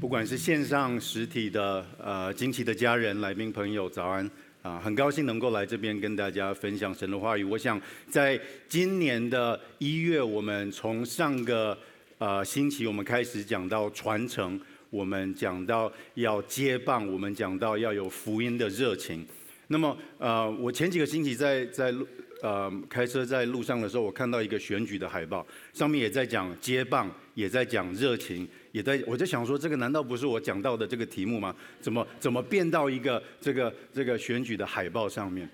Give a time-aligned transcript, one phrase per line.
[0.00, 4.30] 不管是线上、实体的，呃，惊奇的家人、来宾朋友，早安
[4.62, 4.78] 啊！
[4.78, 7.42] 很高兴能够来这边跟大家分享神的话语。
[7.42, 11.76] 我想在今年的一月，我们从上个
[12.18, 19.26] 呃星期，我们开始讲到传承，我们讲到要接棒，我们讲到要有福音的热情。
[19.66, 22.06] 那么呃，我前几个星期在在路
[22.40, 28.48] 呃开车在路上的时候，我看到一个选举的海报，上面也在讲接棒，也在讲热情。
[28.72, 31.54] 也在，我就想说，这个难道不是我讲到的这个题目吗？
[31.80, 35.48] 怎么怎么变到一个这个这个选举的海报上面？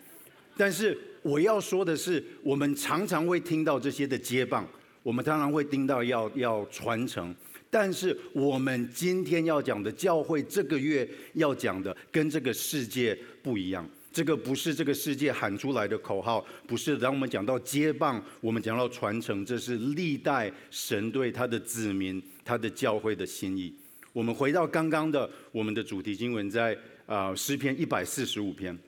[0.57, 4.67] 但是我要说的是，我们常常会听到这些的接棒，
[5.03, 7.35] 我们常常会听到要要传承，
[7.71, 13.89] 但是我们今天要讲的教会这个月要讲的，跟这个世界不一样。
[14.15, 16.97] 这个不是这个世界喊出来的口号，不是。
[16.97, 23.75] 当我们讲到接棒，我们讲到传承，这是历代神对他的子民、他的教会的心意。
[24.13, 28.79] 我们回到刚刚的我们的主题经文，在啊诗篇一百四十五篇，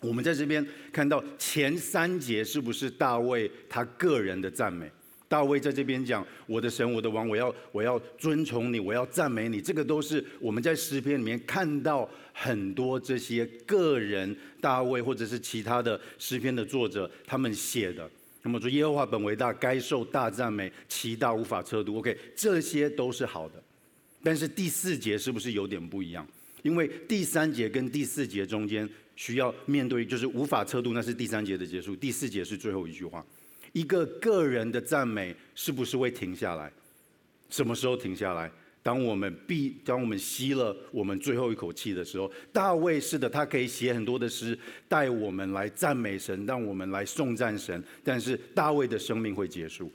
[0.00, 4.90] 我们在这边看到前三节是不是大卫他个人的赞美？
[5.28, 18.10] 大卫在这边讲：“我的神，我的王，我要我要遵从你，我要赞美你。”这个都是我们在诗篇里面看到很多这些个人大卫或者是其他的诗篇的作者他们写的。
[18.42, 21.98] 那么说耶和华本为大，该受大赞美，其大无法测度。
[21.98, 23.62] OK，这些都是好的。
[24.22, 26.26] 但是第四节是不是有点不一样？
[26.62, 31.94] 因为第三节跟第四节中间需要面对就是无法测度，那是第三节的结束。
[31.94, 33.24] 第四节是最后一句话。
[33.72, 36.72] 一个个人的赞美是不是会停下来？
[37.50, 38.50] 什么时候停下来？
[38.80, 42.30] 当我们闭，当我们吸了我们最后一口气的时候。
[42.52, 44.58] 大卫是的，他可以写很多的诗，
[44.88, 47.82] 带我们来赞美神，让我们来颂赞神。
[48.02, 49.92] 但是大卫的生命会结束。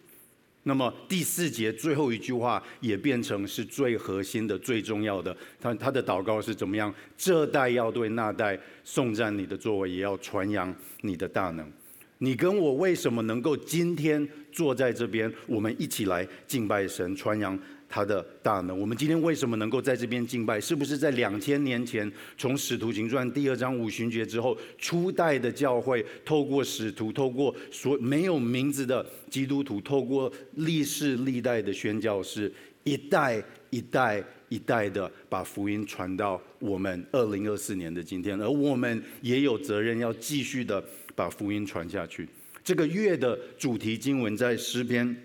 [0.61, 5.35] 那么第四节最后一句话也变成是最核心的、最重要的。
[5.59, 6.93] 他他的祷告是怎么样？
[7.17, 11.71] 这代要对那代颂赞你的作为，也要传扬你的大能。
[12.19, 15.31] 你跟我为什么能够今天坐在这边？
[15.47, 17.57] 我们一起来敬拜神，传扬
[17.89, 18.79] 他的大能。
[18.79, 20.59] 我们今天为什么能够在这边敬拜？
[20.59, 32.51] 是不是在两千年前，从使徒行传第二章五旬节之后，初代的教会透过使徒，透过所没有名字的基督徒，透过历世历代的宣教士，
[32.83, 40.83] 一代一代一代的把福音传到我们二零二四年的今天，而我们也有责任要继续的。
[41.15, 42.27] 把福音传下去。
[42.63, 45.15] 这个月的主题经文在诗篇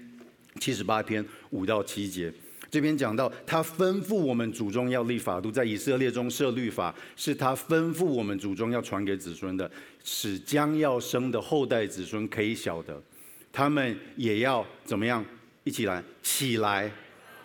[0.60, 2.31] 七十八篇五到七节，
[2.70, 9.70] 这边讲到他吩咐我们祖宗要立法度，在以色列中设律法，是他吩咐我们祖宗要传给子孙的，
[10.04, 13.03] 使将要生的后代子孙可以晓得，
[13.50, 15.25] 他们也要怎么样？
[15.64, 16.92] 一起来起来，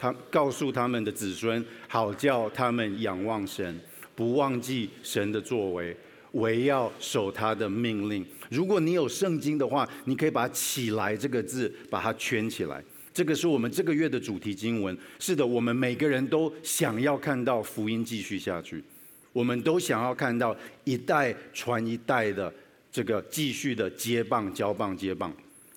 [0.03, 3.80] 他告诉他们的子孙，好叫他们仰望神，
[4.14, 5.96] 不忘记神的作为。
[6.34, 8.25] 唯要守他的命令。
[8.50, 12.84] 如果你有圣经的话，你可以把“起来”这个字把它圈起来。
[13.13, 14.97] 这个是我们这个月的主题经文。
[15.19, 18.84] 是的，我们每个人都想要看到福音继续下去，
[19.31, 20.53] 我们都想要看到
[20.84, 22.53] 一代传一代的
[22.92, 25.34] 这个继续的接棒、交棒、接棒。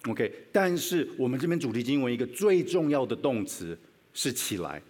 [0.09, 3.79] OK，但是我们这边主题经文一个最重要的动词
[4.17, 4.83] 是“起来”。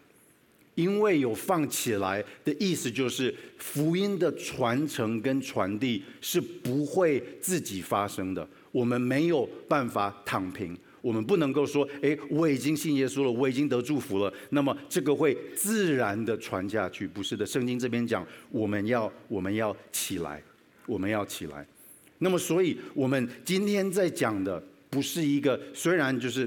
[0.76, 8.46] 因为有放起来的意思，就是福音的传承跟传递是不会自己发生的。
[8.70, 17.08] 我们没有办法躺平，我们不能够说：“诶，我已经信耶稣了，我已经得祝福了。”那么这个会自然的传下去？
[17.08, 20.42] 不是的，圣经这边讲，我们要我们要起来，
[20.84, 21.66] 我们要起来。
[22.18, 26.46] 那么，所以我们今天在讲的不是一个，虽然就是。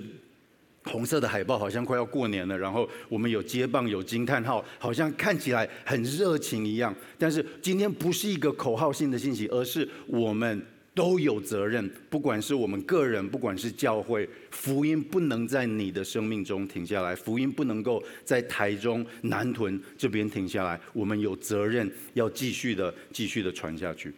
[0.90, 6.94] 红色的海报好像快要过年了，然后我们有接棒，有惊叹号，好像看起来很热情一样。
[7.18, 10.62] 但是今天不是一个口号性的信息，而是我们
[10.94, 24.12] 都有责任，不管是我们个人，不管是教会，福音不能在你的生命中停下来，福音不能够在台中南屯这边停下来，我们有责任要继续的、继续的传下去。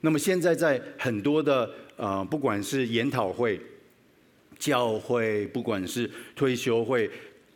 [0.00, 3.60] 那么现在在很多的呃，不管是研讨会。
[4.62, 7.10] 教会不管是退休会，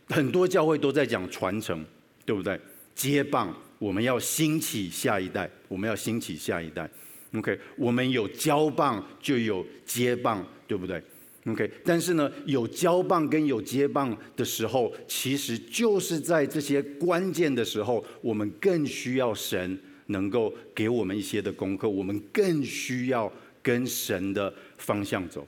[0.08, 1.84] 很多教会都在讲传承，
[2.24, 2.58] 对不对？
[2.96, 6.90] 接棒，我们要兴起下一代，我们要兴起下一代。
[7.32, 11.00] OK，我们有交棒就有接棒，对不对
[11.46, 23.32] ？OK，但是呢，有交棒跟有接棒的时候，其实就是在这些关键的时候，我们更需要神能够给我们一些的功课，我们更需要
[23.62, 25.46] 跟神的方向走。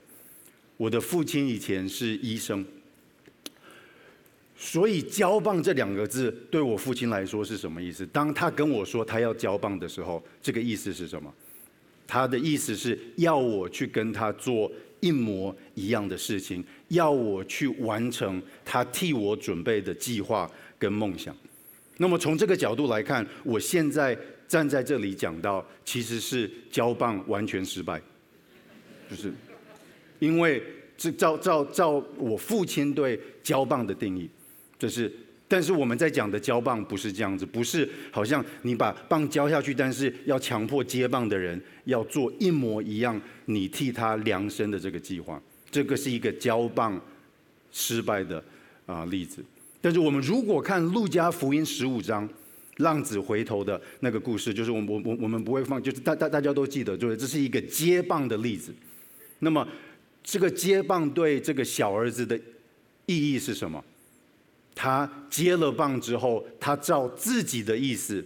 [0.79, 2.65] 我的父亲以前是医生，
[4.57, 8.07] 所以“交棒”这两个字对我父亲来说是什么意思？
[8.07, 11.31] 当他跟我说他要交棒的时候，这个意思是什么？
[12.07, 21.37] 他的意思是要我去跟他做一模一样的事情，要我去完成他替我准备的计划跟梦想。
[21.99, 24.17] 那么从这个角度来看，我现在
[24.47, 28.01] 站在这里讲到，其实是交棒完全失败，
[29.11, 29.33] 就是
[30.19, 30.63] 因为
[30.97, 34.29] 这照照照我父亲对交棒的定义。
[34.79, 35.13] 就是，
[35.49, 47.01] 但是我们在讲的交棒不是这样子，不是好像你把棒交下去，但是要强迫接棒的人要做一模一样，你替他量身的这个计划，这个是一个交棒
[47.73, 48.43] 失败的
[48.87, 49.45] 啊例子。
[49.81, 52.29] 但是我们如果看路加福音十五章
[52.77, 58.73] 浪子回头的那个故事，就是我我我我们不会放，就是大大大家都记得，就是这是一个接棒的例子。
[59.41, 59.67] 那么
[60.23, 62.39] 这个接棒对这个小儿子的
[63.07, 63.83] 意义是什么？
[64.75, 68.25] 他接了棒之后，他照自己的意思，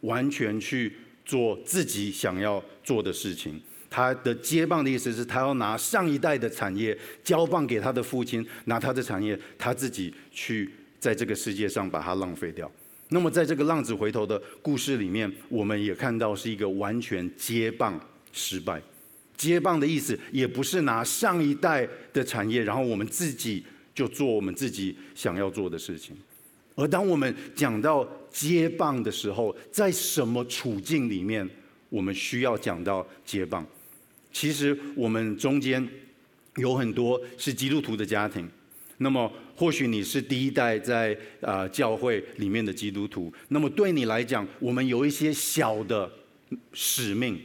[0.00, 0.92] 完全去
[1.24, 3.60] 做自己想要做的事情。
[3.88, 12.68] 他的接棒的意思是他要拿上一代的产业交棒给他的父亲，拿他的产业，他自己去在这个世界上把它浪费掉。
[13.10, 18.00] 那么，在这个浪子回头的故事里面，我们也看到是一个完全接棒
[18.32, 18.82] 失败。
[19.36, 23.64] 接棒的意思也不是拿上一代的产业，然后我们自己。
[23.94, 26.16] 就做我们自己想要做的事情，
[26.74, 31.46] 而当我们讲到接棒的时候，在什么处境里面，
[31.90, 33.66] 我们需要讲到接棒？
[34.32, 35.86] 其实我们中间
[36.56, 38.48] 有很多是基督徒的家庭，
[38.96, 46.10] 那么或许你是第一代在啊教会里面的基督徒，那么对你来讲，我们有一些小的
[46.72, 47.38] 使命。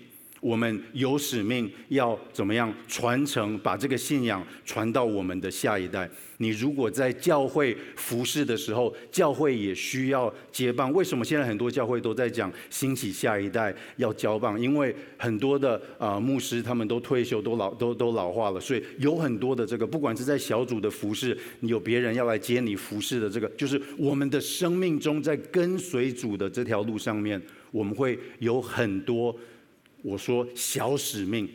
[0.47, 6.09] 我们有使命要怎么样传承，把这个信仰传到我们的下一代。
[6.37, 10.93] 你如果在教会服侍的时候，教会也需要接棒。
[10.93, 14.57] 为什么现在很多教会都在讲兴起下一代要交棒？
[14.57, 27.41] 因为很多的、呃、牧师他们都退休，都老都都老化了，所以有很多的这个，不管是在小组的服侍，你有别人要来接你服侍的这个，就是我们的生命中在跟随主的这条路上面，
[27.71, 29.35] 我们会有很多。
[30.07, 31.45] 我说小使命，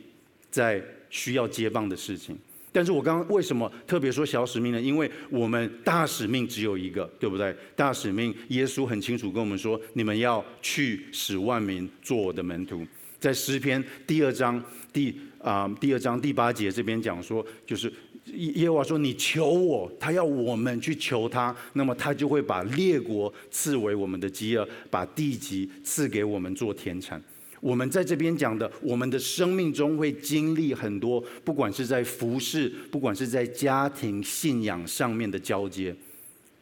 [0.50, 2.36] 在需要接棒的事情，
[2.70, 4.78] 但是我刚刚为什么特别说小使命呢？
[4.78, 7.56] 因为我们大使命只有一个，对不对？
[7.74, 12.86] 大使命，耶稣很清楚跟我们说：你们要去使万民做我的门徒。
[13.18, 14.62] 在诗篇第二章
[14.92, 17.90] 第啊、第二章第八节这边讲说，就是
[18.26, 27.22] 耶和华说：你求我，他要我们去求他，那么他就会把列国赐为我们的基业，把地级赐给我们做田产。
[27.62, 35.94] 我们在这边讲的，我们的生命中会经历很多，不管是在服饰，不管是在家庭信仰上面的交接，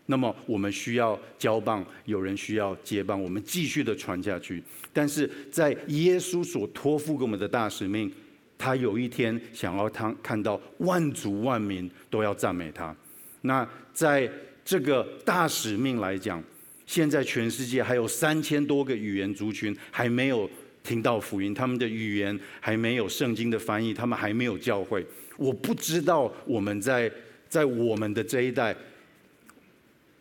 [0.05, 4.63] 那么我们需要交棒，有人需要接棒，我们继续的传下去。
[4.93, 8.13] 但是在耶稣所托付给我们的大使命，
[8.59, 12.95] 他有一天想要他看到万族万民都要赞美他。
[13.41, 14.31] 那在
[14.63, 16.45] 这个大使命来讲，
[16.85, 20.47] 现在全世界还有三千多个语言族群还没有。
[20.83, 25.05] 听到福音，他们的语言还没有圣经的翻译，他们还没有教会。
[25.37, 27.11] 我不知道我们在
[27.49, 28.77] 在我们的这一代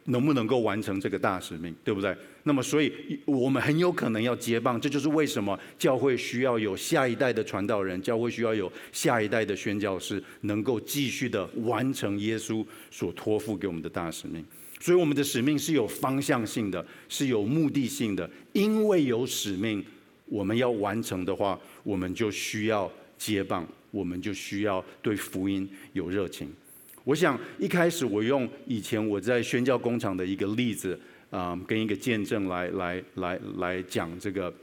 [0.06, 2.16] 能不能够完成这个大使命，对不对？
[2.44, 2.92] 那么，所以
[3.26, 4.80] 我们很有可能要接棒。
[4.80, 14.44] 这就是为什么教会需要有下一代的传道人，教会需要有下一代的宣教士，能够继续的完成耶稣所托付给我们的大使命。
[14.80, 19.84] 所以，我们的使命是有方向性的，是有目的性的，因为有使命。
[20.30, 26.48] 我们要完成的话，我们就需要接棒，我们就需要对福音有热情。
[27.04, 31.00] 我想一开始我用以前我在宣教工厂的一个例子
[31.32, 34.54] 啊、跟一个见证来来来来讲这个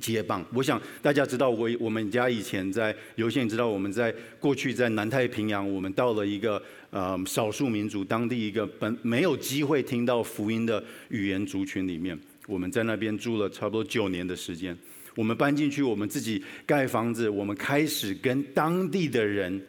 [0.00, 0.44] 接棒。
[0.52, 6.60] 我想大家知道我我们家以前在有些人知道我们在过去在南太平洋，我们到了一个
[6.90, 12.18] 呃少数民族当地一个本没有机会听到福音的语言族群里面。
[12.46, 14.76] 我们在那边住了差不多九年的时间。
[15.16, 19.64] 我们搬进去，我们自己盖房子，我们开始跟当地的人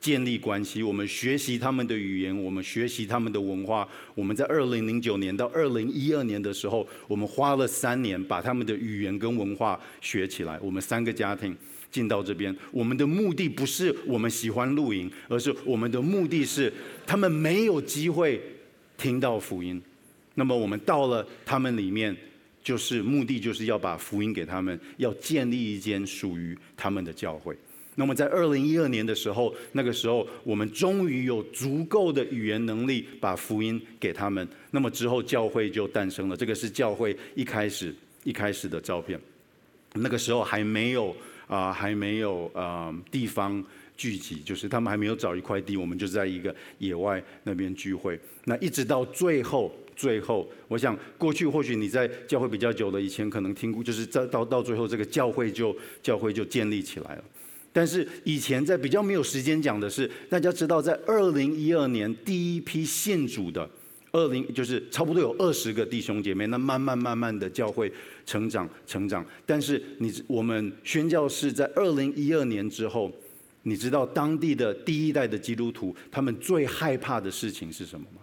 [0.00, 0.84] 建立关系。
[0.84, 3.88] 我们学习他们的语言，我们学习他们的文化。
[4.14, 10.56] 我们在二零零九年到二零一二年的时候，我们花了三年把他们的语言跟文化学起来。
[10.62, 11.56] 我们三个家庭
[11.90, 16.72] 进到这边，我们的目的不是我们喜欢露营，而是我们的目的是
[17.04, 18.40] 他们没有机会
[18.96, 19.82] 听到福音。
[20.34, 22.16] 那么我们到了他们里面，
[22.62, 27.56] 就是目的就是要把福音给他们，要建立一间属于他们的教会。
[27.96, 34.48] 那么在二零一二年的时候，那个时候我们终于有足够的语言能力把福音给他们。
[34.72, 39.20] 那么之后教会就诞生了，这个是教会一开始一开始的照片。
[39.92, 41.14] 那个时候还没有
[41.46, 43.62] 啊、还没有啊、呃、地方
[43.96, 48.18] 聚集，就是他们还没有找一块地，我们就在一个野外那边聚会。
[48.44, 57.24] 那一直到最后，最后，我想过去或许你在教会比较久了，以前可能听过，就是在到到最后这个教会就教会就建立起来了。
[57.72, 63.68] 但是以前在比较没有时间讲的是，大家知道在二零一二年第一批信主的。
[64.12, 67.92] 二零就是差不多有二十个弟兄姐妹，那慢慢慢慢的教会
[68.24, 69.26] 成长成长。
[69.44, 73.10] 但是你我们宣教士在二零一二年之后，
[73.64, 78.22] 你知道当地的第一代的基督徒他们最害怕的事情是什么吗？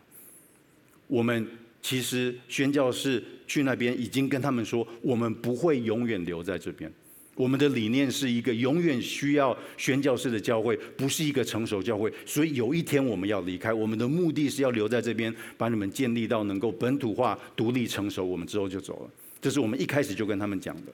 [1.07, 1.45] 我们
[1.81, 6.91] 其实宣教士去那边已经跟他们说，我们不会永远留在这边。
[7.35, 12.11] 我们的理念是一个永远需要宣教士的教会，不是一个成熟教会。
[12.25, 18.23] 所以有一天我们要离开，我们的目的是要留在这边，把你们建立到能够本土化、独立、成熟。
[18.23, 19.09] 我们之后就走了，
[19.41, 20.91] 这是我们一开始就跟他们讲的。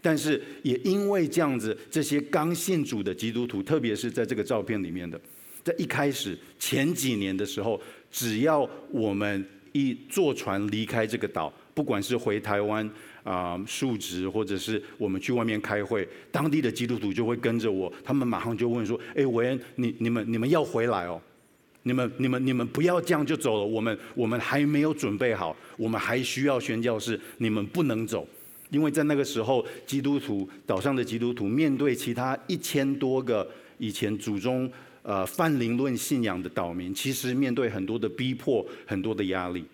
[0.00, 5.20] 但是也因为这样子，这些刚信主的基督徒，特别是在这个照片里面的，
[5.62, 7.78] 在一开始前几年的时候，
[8.10, 12.88] 只要我们一坐船离开这个岛，不管是回台湾。
[13.24, 21.22] 啊，述职或者是我们去外面开会，当地的基督徒就会跟着我，他们马上就问说：“哎，韦恩，你你们你们要回来哦，
[21.84, 28.26] 你们你们你们不要这样就走了，我们我们还没有准备好，我们还需要宣教士，你们不能走，
[28.70, 33.48] 因为在那个时候，基督徒岛上的基督徒面对其他一千多个
[33.78, 34.68] 以前祖宗
[35.02, 39.64] 呃泛灵论信仰的岛民，其实面对很多的逼迫，很多的压力。”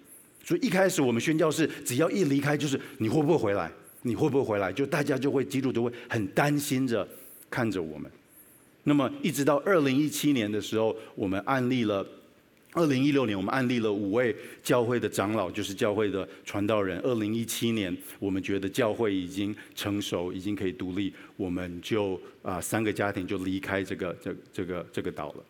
[0.44, 3.70] 所以一开始我们宣教是只要一离开，就是你会不会回来？
[4.02, 4.72] 你会不会回来？
[4.72, 7.06] 就大家就会基督徒会很担心着
[7.50, 8.10] 看着我们。
[8.84, 12.02] 那么一直到二零一七年的时候，我们案例了；
[12.72, 16.98] 二零一六年我们案例了五位教会的长老，就是教会的传道人。
[17.00, 25.44] 二零一七年我们觉得教会已经成熟，已经可以独立，我们就啊、三个家庭就离开这个这这个这个岛了。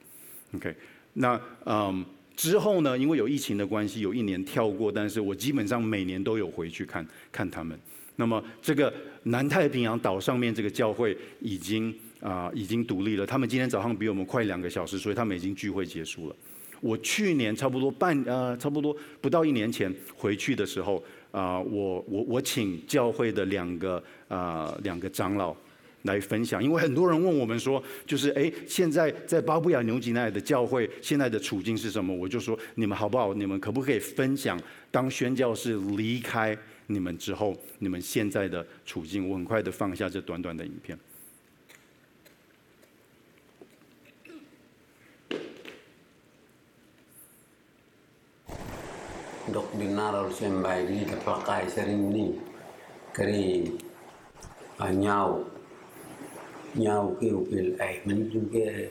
[0.54, 0.74] OK，
[1.12, 2.04] 那嗯。
[2.38, 7.76] 之后呢，因为有疫情的关系，有一年跳过，但是我基本上每年都有回去看看他们。
[8.14, 8.94] 那么这个
[9.24, 16.36] 南太平洋岛上面这个教会已经啊、已经独立了，他们今天早上比我们快两个小时，所以他们已经聚会结束了。
[16.80, 20.96] 我去年差不多半呃差不多不到一年前回去的时候
[21.30, 23.96] 啊、呃，我我我请教会的两个
[24.28, 25.56] 啊、呃、两个长老。
[26.02, 32.14] 来分享，因为很多人问我们说，就是哎，现在在巴布亚纽几内亚的教会现在的处境是什么？
[32.14, 33.34] 我就说，你们好不好？
[33.34, 34.58] 你们可不可以分享
[34.92, 36.56] 当宣教士离开
[36.86, 39.28] 你们之后，你们现在的处境？
[39.28, 40.96] 我很快的放下这短短的影片。
[49.52, 52.26] dok di naral seen baay sering def la ni
[53.16, 53.72] kari
[54.80, 55.44] ah, nyau.
[56.76, 57.38] Nyau ñaaw kiw
[57.80, 58.88] ai ay juga nyau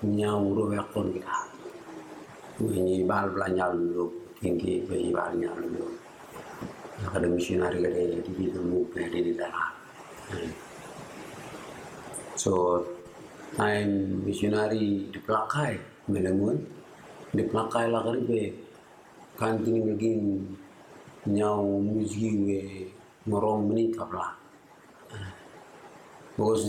[0.00, 1.44] ke ñaaw ru wekkon gi ah
[2.60, 2.96] ñi
[3.96, 4.04] lu
[4.40, 5.84] tinggi kingi balnya lu
[7.14, 9.32] ada nah, misionari da di di mu be di di
[12.36, 12.84] so
[13.56, 15.80] time missionary di pelakai
[16.12, 16.56] menemun
[17.32, 18.00] di pelakai la
[19.40, 20.44] kanting begin
[21.24, 22.92] nyau muziwe
[23.24, 24.36] ngorong benih kapla,
[26.36, 26.60] bos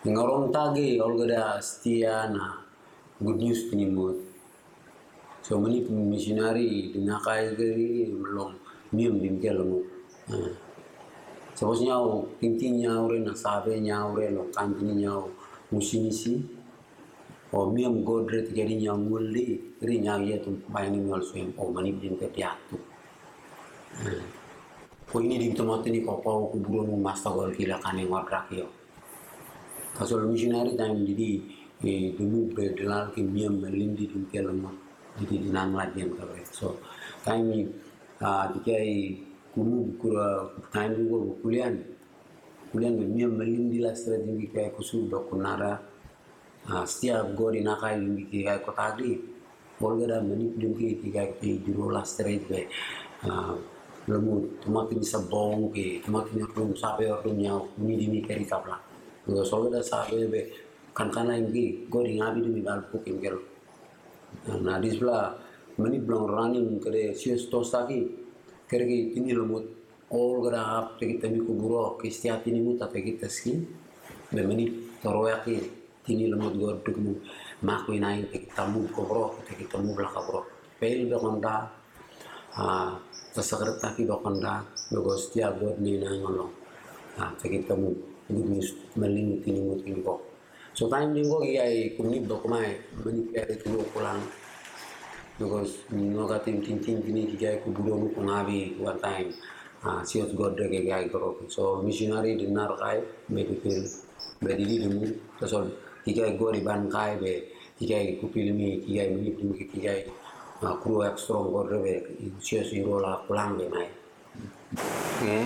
[0.00, 0.96] di ngorong tage
[1.60, 2.64] stia na
[3.20, 4.16] good news pinimot
[5.44, 8.56] so meni di nakai gari belum
[8.96, 10.48] mium nah.
[11.52, 15.28] so bos nyau, tinting nyau re, na sabe nyau re, lo kantini nyau,
[15.68, 16.40] musinisi,
[17.54, 19.44] o miyam godret gari ñangulli
[19.86, 22.76] ri ñawiye tum bayni mol suyam o mani bin ke diatu
[25.14, 28.02] ko ini di tomate ni ko ko ko buro mu masta gol ki la kane
[28.02, 28.66] ngorrak yo.
[29.94, 31.30] Kaso lu missionary dam di di
[31.86, 34.74] e eh, dumu be dalal ki melin di ke lama
[35.14, 36.74] di ah, di dinang la diam ka so
[37.22, 37.62] kami
[38.18, 39.14] a di kai
[39.54, 41.78] kulu kura kami ko kulian
[42.74, 45.93] kulian miyam lindi la stra di kai kusur dokunara
[46.64, 49.20] Ha, setiap gori nakai di kikai ko tadi
[49.76, 52.64] pol gada menik di kikai ko tadi straight be
[54.08, 58.80] lemut tumakin bisa bong ke tumakin rum sape rum nyau ini di mikir di kapla
[59.28, 59.84] gue sol gada
[60.28, 60.40] be
[60.96, 63.40] kan kan lain ki gue di ngabi di mikal pukim kelo
[64.64, 65.36] nah di sebelah
[65.76, 68.08] menik belum running kere sius tos tadi
[68.64, 69.64] kere ki ini lemut
[70.12, 73.84] all gada hap tekit temiku buruk kistiat ini muta tekit teski
[74.34, 74.66] Memang ini
[74.98, 75.46] teroyak.
[76.04, 77.12] tini lamut gor tukmu
[77.64, 80.40] maku inai kita mu kobro kita mu bla kobro
[80.78, 81.66] pel dokonda
[82.60, 82.92] ah
[83.34, 86.46] tasagrat taki dokonda go stia god ni na ngolo
[87.18, 87.96] ah kita mub
[88.28, 88.60] gudni
[89.00, 90.00] malin tini mut tini
[90.74, 94.18] so time lingo kiai iya, kumni dokomai mani kiai tulu pulang.
[95.38, 98.08] Because noga tim tim tim tini kiai kuburo mu
[98.82, 99.30] one time.
[100.02, 103.84] Siot god de gai gorok so missionary dinar kai medical
[104.40, 105.04] Badi di mu,
[105.38, 105.68] tasol
[106.04, 107.48] tigai goriban kaibe
[107.80, 110.04] tigai kupilmi tigai minipilmi tigai
[110.62, 112.04] uh, kru ekstrong gorbe
[112.38, 113.88] sios irola pulang be mai
[115.24, 115.44] eh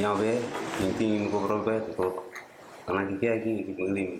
[0.00, 0.40] nyabe
[0.82, 2.06] inti gorbe to
[2.88, 4.10] karena tigai ki ngelim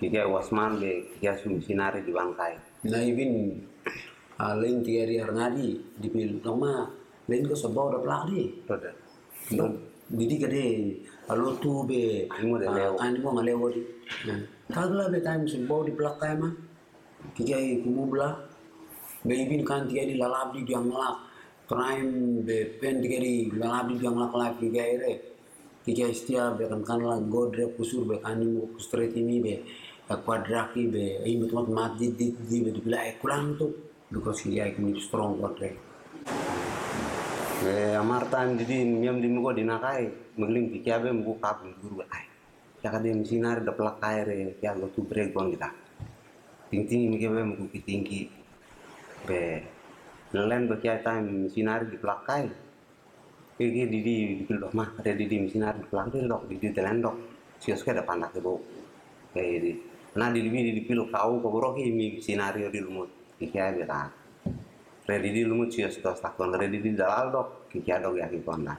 [0.00, 2.54] tigai wasman be tigai sumisinare di bangkai
[2.88, 3.60] nah ibin
[4.40, 5.68] uh, lain tiari harngadi
[6.00, 6.88] di pil lama
[7.28, 8.50] lain ko sabau da plak di.
[10.12, 10.66] Jadi gede
[11.24, 13.72] lalu tu be ani mo uh, ngalewo
[14.72, 16.48] kagla be time sabaw di plak kay ma
[17.36, 18.28] kikai kumubla
[19.20, 21.16] be ibin kan tiga di lalab di diang lak
[21.68, 25.12] crime be pen tiga di lalab di diang lak lak kikai re
[25.84, 29.54] kikai setia be kan kan la godre kusur be kan mo kustre timi be
[30.08, 33.68] kuadraki be ai mut mat di di di be di bila kurang tu
[34.08, 35.76] because kikai kuni strong godre
[37.60, 40.08] be amar time didi miam di dinakai
[40.40, 42.31] menglim kikai be mugo kap guru ai
[42.82, 43.72] yakade misinari da
[44.10, 44.24] ya.
[44.58, 45.70] Ke aga tu breakdown kita.
[46.70, 48.20] Tinggi tinggi mi kebe mau ki tinggi.
[49.26, 49.62] Be
[50.34, 52.48] nelen be kia time misinari di plakai
[53.58, 56.72] ke ke di di di pil ma ada di di misinari di dok di di
[56.74, 57.16] dok
[57.60, 58.58] sih ke ada pandak kebo
[59.30, 59.72] be di
[60.16, 63.08] nah di di di belok kau kau bro ki mi di lumut.
[63.38, 64.10] Kiki kia be ta
[65.06, 68.74] di lumut sios sudah takon redi di dalal dok kiki kia dok ya kita konda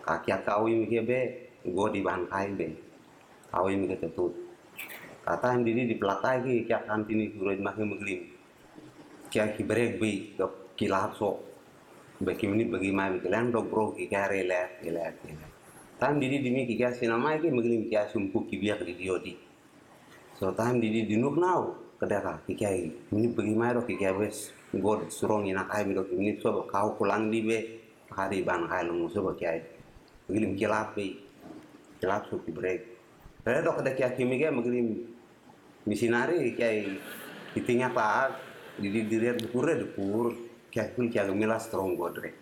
[0.00, 1.20] kakia kau mikir be
[1.60, 2.89] gue di bangkai be
[3.54, 4.32] awi mi ketut.
[5.26, 8.20] Kata hindi di pelatai ki kya kantini suraj mahi mengklim.
[9.30, 10.46] Kya ki brek bi ke
[10.80, 11.50] ki lahap so
[12.20, 15.52] bagi ini bagi mai kalian dok bro ki kya relat relat relat
[15.96, 19.32] tam didi dimi ki kia sina mai ki mengklim kia sumpu ki biak di diodi
[20.36, 22.76] so tam di dinuk nau kedaka ki kya
[23.12, 24.52] ini bagi mai dok ki kya wes
[24.84, 27.58] god surong ina kai mi ki ini so kau kulang di be
[28.12, 29.60] hari ban kai lumu so bagi ai
[30.28, 31.06] maglim ki lapi
[32.00, 32.06] ki.
[32.28, 32.80] So ki brek
[33.40, 35.00] Eh, Pero kada kia kimi kia maglim
[35.88, 36.76] misinari kia
[37.56, 38.28] itinya pa
[38.76, 40.36] di diriat dipur ya dipur
[40.68, 42.36] kia kun kia gemila strong godre.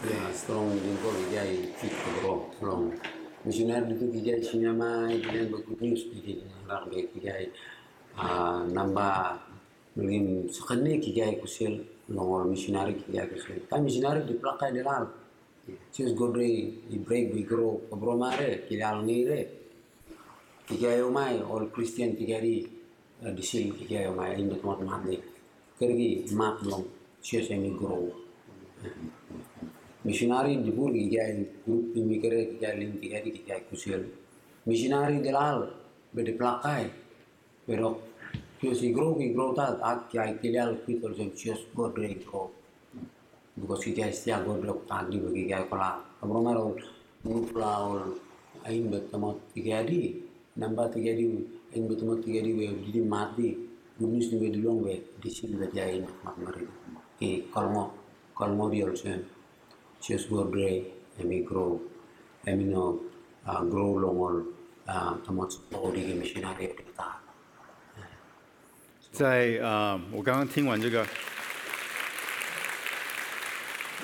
[0.00, 1.44] Ya, strong jengko kia
[1.76, 2.82] fit strong, strong.
[3.44, 7.36] Misioner itu kia isinya ma kia bagus di orang kia
[8.16, 9.44] ah, nambah
[9.92, 13.68] mungkin sekali kia kusil nongol misionari kia kusil.
[13.68, 15.04] Tapi misionari di belakang di lar.
[15.92, 16.48] Sis godre
[16.88, 19.55] di break bigro abromare kia alnire
[20.66, 22.66] tigaayomay ol christian tigari
[23.22, 25.22] eh, disil tigaayomay indut mot mahdi.
[25.78, 26.84] Kergi mak long.
[27.22, 28.10] Sios emi grow.
[30.06, 34.06] Misionari di bur gigai grup imi kere gigai lim tigari tiga kusil
[34.66, 35.70] missionary delal
[36.14, 36.90] bede plakai
[37.66, 38.02] berok
[38.60, 42.50] sios i grow i grow tal ak gigai kilial kitol sem sios godre grow.
[43.56, 45.98] Because gigai stia godrok tadi bagi gigai kola.
[46.20, 46.64] Kamro maro
[47.24, 48.00] ngumpul ol
[48.66, 49.10] ain bet
[49.54, 50.25] tiga di.
[50.56, 51.24] Namba ti gay di
[51.74, 53.56] ain bet tamot ki gay di we di mati
[53.98, 56.66] gunis ni we di long we di sin be gay mat mari
[57.18, 57.92] ki kolmo
[58.34, 59.24] kolmo di ol sen
[59.98, 60.84] Cheers Godre,
[61.18, 61.80] emi grow,
[62.44, 63.00] emi no
[63.70, 64.44] grow longol,
[64.86, 65.58] uh, tamot sa
[65.90, 67.16] di missionary kita.
[69.10, 71.00] 在啊、呃我刚刚听完这个，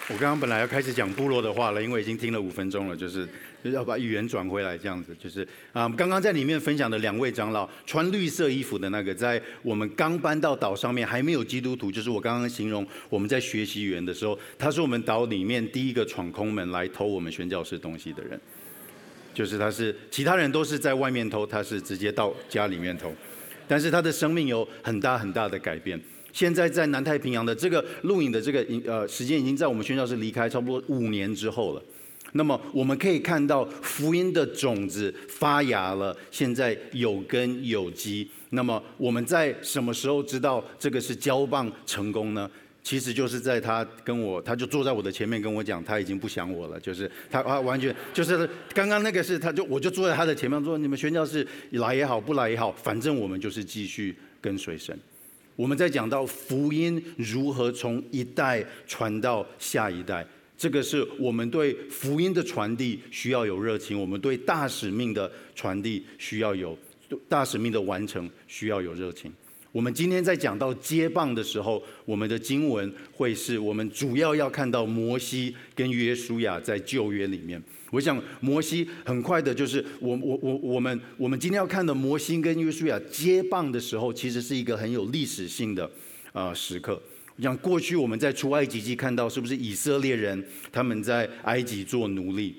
[0.08, 3.28] 我刚刚本来要开始讲部落的话了，因为已经听了五分钟了，就是
[3.62, 18.40] 就是要把语言转回来，这样子，就是啊、刚刚在里面分享的两位长老，穿绿色衣服的那个，在我们刚搬到岛上面还没有基督徒，就是我刚刚形容我们在学习语言的时候，他是我们岛里面第一个闯空门来偷我们宣教士东西的人，
[19.32, 23.12] 就是他是其他人都是在外面偷，他是直接到家里面偷。
[23.68, 25.98] 但是他的生命有很大很大的改变。
[26.32, 31.82] 现在在南太平洋的这个录影的这个呃时间，已经在我们宣教士离开差不多五年之后了。
[32.32, 38.28] 那么我们可以看到福音的种子发芽了，现在有根有基。
[38.50, 42.50] 那么我们在什么时候知道这个是交棒成功呢？
[42.82, 54.98] 其实就是在他跟我，他就坐在我的前面跟我讲，他已经不想我了，就是他啊完全就是刚刚那个是，他就我就坐在他的前面说，你们宣教士来也好，不来也好，反正我们就是继续跟随神。
[55.54, 60.26] 我们在讲到福音如何从一代传到下一代，
[60.62, 66.78] 这个是我们对福音的传递需要有热情，我们对大使命的传递需要有
[67.28, 69.32] 大使命的完成需要有热情。
[69.72, 77.60] 我们今天在讲到接棒的时候，我们的经文会是我们主要要看到摩西跟约书亚在旧约里面。
[77.90, 85.90] 我想摩西很快的，就是我我我我们我们今天要看的摩西跟约书亚接棒的时候，其实是一个很有历史性的
[86.32, 87.02] 啊时刻。
[87.36, 92.54] 我想过去我们在出埃及记看到，是不是以色列人他们在埃及做奴隶？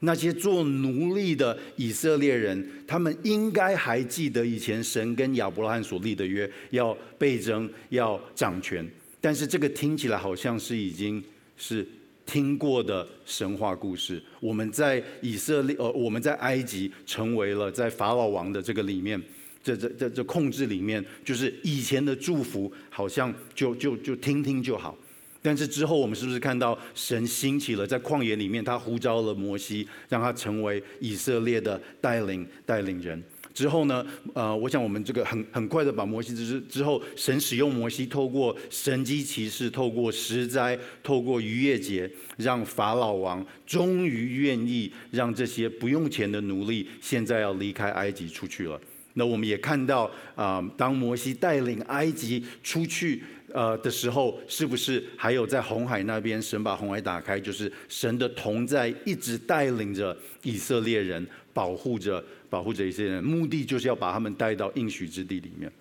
[0.00, 8.88] 那些做奴隶的以色列人，他们应该还记得以前神跟亚伯拉罕所立的约，要倍增，要掌权。
[9.20, 11.20] 但是这个听起来好像是已经
[11.56, 11.84] 是
[12.24, 14.22] 听过的神话故事。
[14.38, 19.20] 我们在以色列，呃，我们在埃及成为了在法老王的这个里面，
[19.62, 24.96] 这这这这控制里面，就是以前的祝福，好像就就就听听就好。
[25.40, 33.22] 但是之后，我们是不是看到神兴起了在旷野里面，他呼召了摩西，让他成为以色列的带领带领人。
[33.54, 48.80] 之后呢，呃，我想我们这个很很快的把摩西之之后，神使用摩西，透过神迹奇事，透过十灾，透过逾越节，让法老王终于愿意让这些不用钱的奴隶，现在要离开埃及出去了。
[49.18, 53.22] 那我们也看到啊、当摩西带领埃及出去。
[53.54, 65.72] 呃的时候，是不是还有在红海那边，神把红海打开，就是神的同在一直带领着以色列人，保护着保护着一些人，目的就是要把他们带到应许之地里面。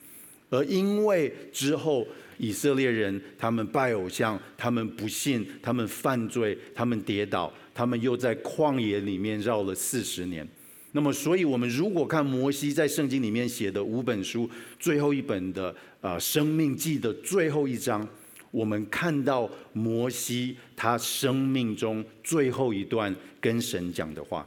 [0.50, 10.48] 而因为之后以色列人他们拜偶像，他们不信，他们犯罪，他们跌倒，他们又在旷野里面绕了四十年。
[10.98, 15.70] 那么，所以我们如果看摩西在圣经里面写的五本书，最后一本的
[16.02, 18.06] 啊《生命记》的最后一章，
[18.50, 24.44] 我们看到摩西他生命中最后一段跟神讲的话。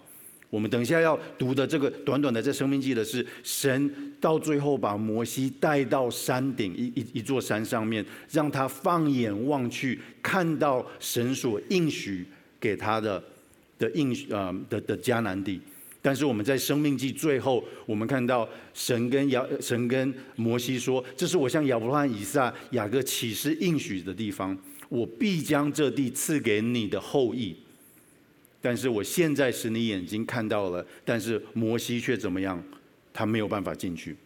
[0.50, 12.26] 我们等一下要读的这个短短的这《生命记》的是神到最后把摩西带到山顶一一一座山上面，让他放眼望去，看到神所应许
[12.58, 13.22] 给他的
[13.78, 15.60] 的应许啊的的迦南地。
[16.02, 24.56] 但是我们在《生命记》最后，我们看到神跟亚神跟摩西说：“这是我向亚伯拉罕、以撒、雅各起誓应许的地方，
[24.88, 27.54] 我必将这地赐给你的后裔。”
[28.62, 32.62] 但是我现在使你眼睛看到了，但是摩西却怎么样？
[33.12, 34.16] 他没有办法进去。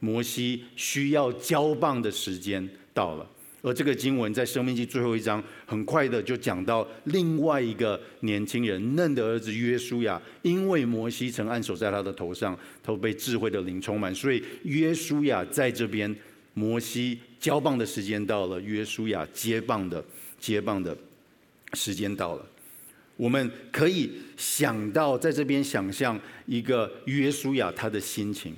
[0.00, 3.30] 摩西需要交棒的时间到了。
[3.68, 16.16] 而这个经文在《生命记》最后一章，很快的就讲到另外一个年轻人嫩的儿子约书亚，因为摩西曾按手在他的头上，都被智慧的灵充满，所以约书亚在这边，
[16.54, 20.02] 摩西交棒的时间到了，约书亚接棒的
[20.40, 20.96] 接棒的
[21.74, 22.46] 时间到了。
[23.18, 28.54] 我们可以想到，在这边想象一个约书亚他的心情。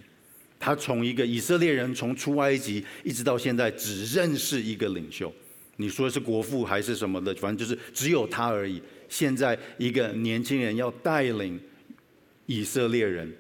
[0.61, 5.33] 他从一个以色列人从出埃及一直到现在只认识一个领袖，
[5.77, 8.81] 你说是国父还是什么的，反正就是只有他而已。
[9.09, 11.59] 现在一个年轻人要带领
[12.45, 13.35] 以色列人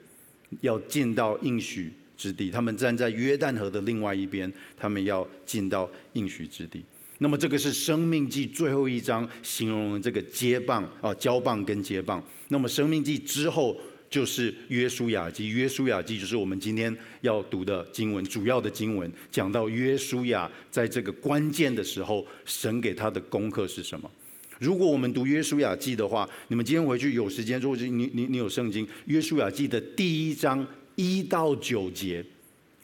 [0.62, 6.82] 要进到应许之地，他们站在约旦河的另外一边，他们要进到应许之地。
[7.18, 12.24] 那么这个是生命记最后一章形容这个接棒啊，交棒跟接棒。
[12.48, 13.78] 那么生命记之后。
[14.10, 24.10] 就是约书亚记，约书亚记就是我们今天要读的经文，主要的经文讲到约书亚在这个关键的时候，神给他的功课是什么？
[24.58, 32.24] 如果我们读约书亚记的话，你们今天回去有时间，如果你你你有圣经，约书亚记的第一章一到九节，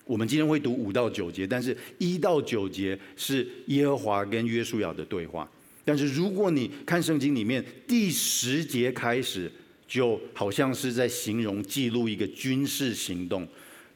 [0.04, 5.50] 我们今天会读五到九节，但是一到九节是耶和华跟约书亚的对话，
[5.84, 9.50] 但是如果你看圣经里面第十节开始。
[9.87, 13.46] 就好像是在形容记录一个军事行动，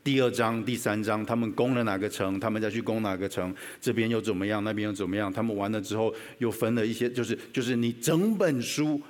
[0.05, 5.33] 第二章、第三章，他们攻了哪个城，他们再去攻哪个城，这边又怎么样，那边又怎么样？
[5.33, 9.01] 他们完了之后又分了一些，就是就是你整本书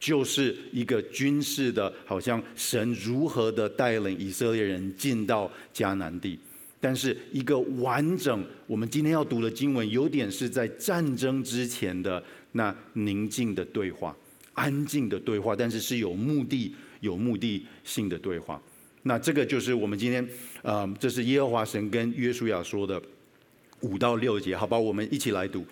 [0.00, 6.38] 就是一个军事的，好像神如何的带领以色列人进到迦南地，
[6.80, 12.20] 但是一个完整，我们今天要读的经文，有点是在战争之前的
[12.52, 14.16] 那宁静的对话。
[14.54, 18.60] 安静的对话，但是是有目的、有目的性的对话。
[19.02, 20.28] 那这个就是我们今天，
[20.62, 23.02] 呃，这是耶和华神跟约书亚说的
[23.80, 24.78] 五到六节，好吧？
[24.78, 25.66] 我们一起来读。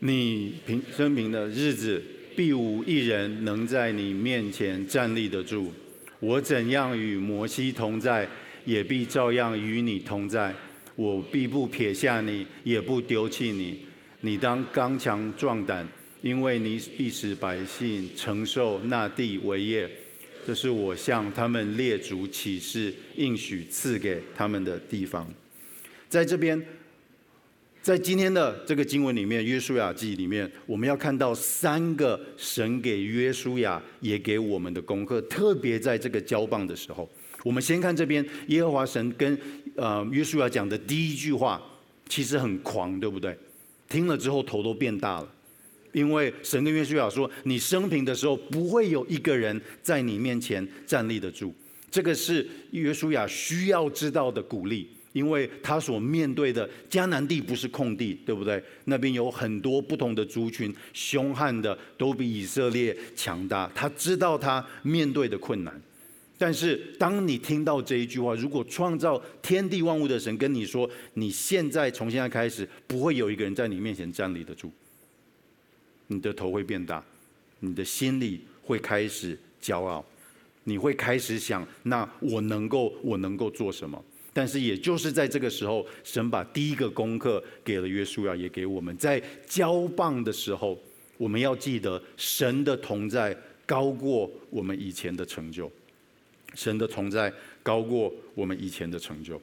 [0.00, 2.02] 你平生平的日子，
[2.36, 5.72] 必无一人能在你面前站立得住。
[6.20, 8.28] 我怎样与摩西同在，
[8.66, 10.54] 也必照样与你同在。
[10.96, 13.86] 我必不撇下你，也不丢弃你。
[14.20, 15.88] 你当刚强壮胆。
[16.24, 19.86] 因为你必使百姓承受那地为业，
[20.46, 25.30] 这是我向他们列祖起誓应许赐给他们的地方。
[26.08, 26.58] 在这边，
[27.82, 37.06] 在今天的这个经文里面，《约书亚记》里面，我们要看到三个神给约书亚也给我们的功课，特别在这个交棒的时候，
[37.42, 39.38] 我们先看这边，耶和华神跟
[39.76, 41.62] 呃约书亚讲的第一句话，
[42.08, 43.36] 其实很狂，对不对？
[43.90, 45.33] 听了之后头都变大了，
[45.94, 51.54] 因为神跟约书亚说：“你生平的时候，不会有一个人在你面前站立得住。”
[51.90, 54.90] 这个是约书亚需要知道的鼓励。
[55.14, 58.60] 因为他所面对的迦南地不是空地，对不对？
[58.86, 63.70] 那边有很多不同的族群，凶悍的都比以色列强大。
[63.76, 65.80] 他知道他面对的困难，
[66.36, 74.68] 但是当你听到这一句话，如果创造天地万物的神跟你说，你现在从现在开始不会有一个人在你面前站立得住，
[76.06, 77.02] 你的头会变大，
[77.60, 80.04] 你的心里会开始骄傲，
[80.64, 84.02] 你会开始想：那我能够，我能够做什么？
[84.32, 88.96] 但是，也就是在这个时候，神把第一个功课给了约书亚，也给我们。
[88.96, 90.76] 在交棒的时候，
[91.16, 95.70] 我们要记得，神的同在高过我们以前的成就。
[96.54, 99.40] 神的同在高过我们以前的成就。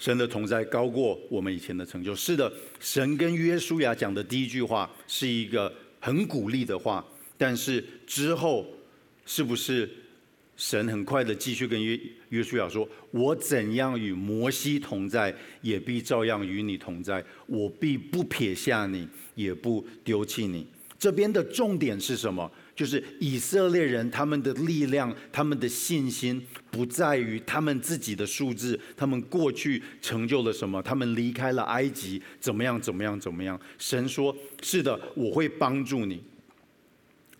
[0.00, 2.12] 神的同在高过我们以前的成就。
[2.12, 7.06] 是的，神跟约书亚讲的第一句话是一个很鼓励的话，
[7.38, 8.66] 但是之后。
[9.26, 9.88] 是不是
[10.56, 17.24] 神很快的继续跟约约书亚说：“我怎样与摩西同在，也必照样与你同在。
[17.46, 20.66] 我必不撇下你，也不丢弃你。”
[21.00, 22.48] 这边的重点是什么？
[22.76, 32.78] 就是以色列人他们的力量、他们的信心，不在于他们自己的数字，他们过去成就了什么，他们离开了埃及，怎么样？
[32.78, 33.18] 怎么样？
[33.18, 33.58] 怎么样？
[33.78, 36.22] 神说：“是的，我会帮助你。”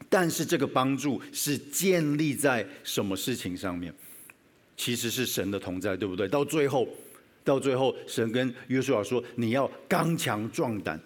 [0.09, 3.93] 但是这个帮助是建立在什么事情上面？
[4.75, 6.27] 其实是神的同在，对不对？
[6.27, 6.89] 到最后，
[7.45, 10.99] 到最后，神跟约书亚说：“你要刚强壮胆。”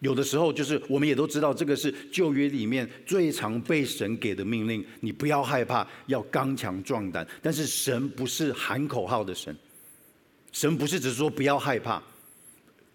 [0.00, 7.26] 有的时候，就是我们也都知道，这个是旧约里面最常被神给的命令：你不要害怕，要刚强壮胆。
[7.42, 9.56] 但是神不是喊口号的神，
[10.52, 12.02] 神不是只是说不要害怕。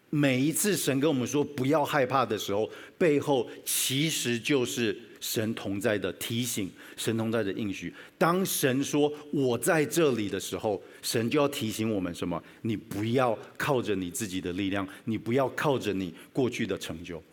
[0.09, 4.97] 每一次神跟我们说不要害怕的时候，背后其实就是。
[5.23, 7.93] 神同在的提醒，神同在的应许。
[8.17, 12.43] 当神说“我在这里”的时候，神就要提醒我们什么？
[12.63, 17.23] 你不要靠着你自己的力量，你不要靠着你过去的成就。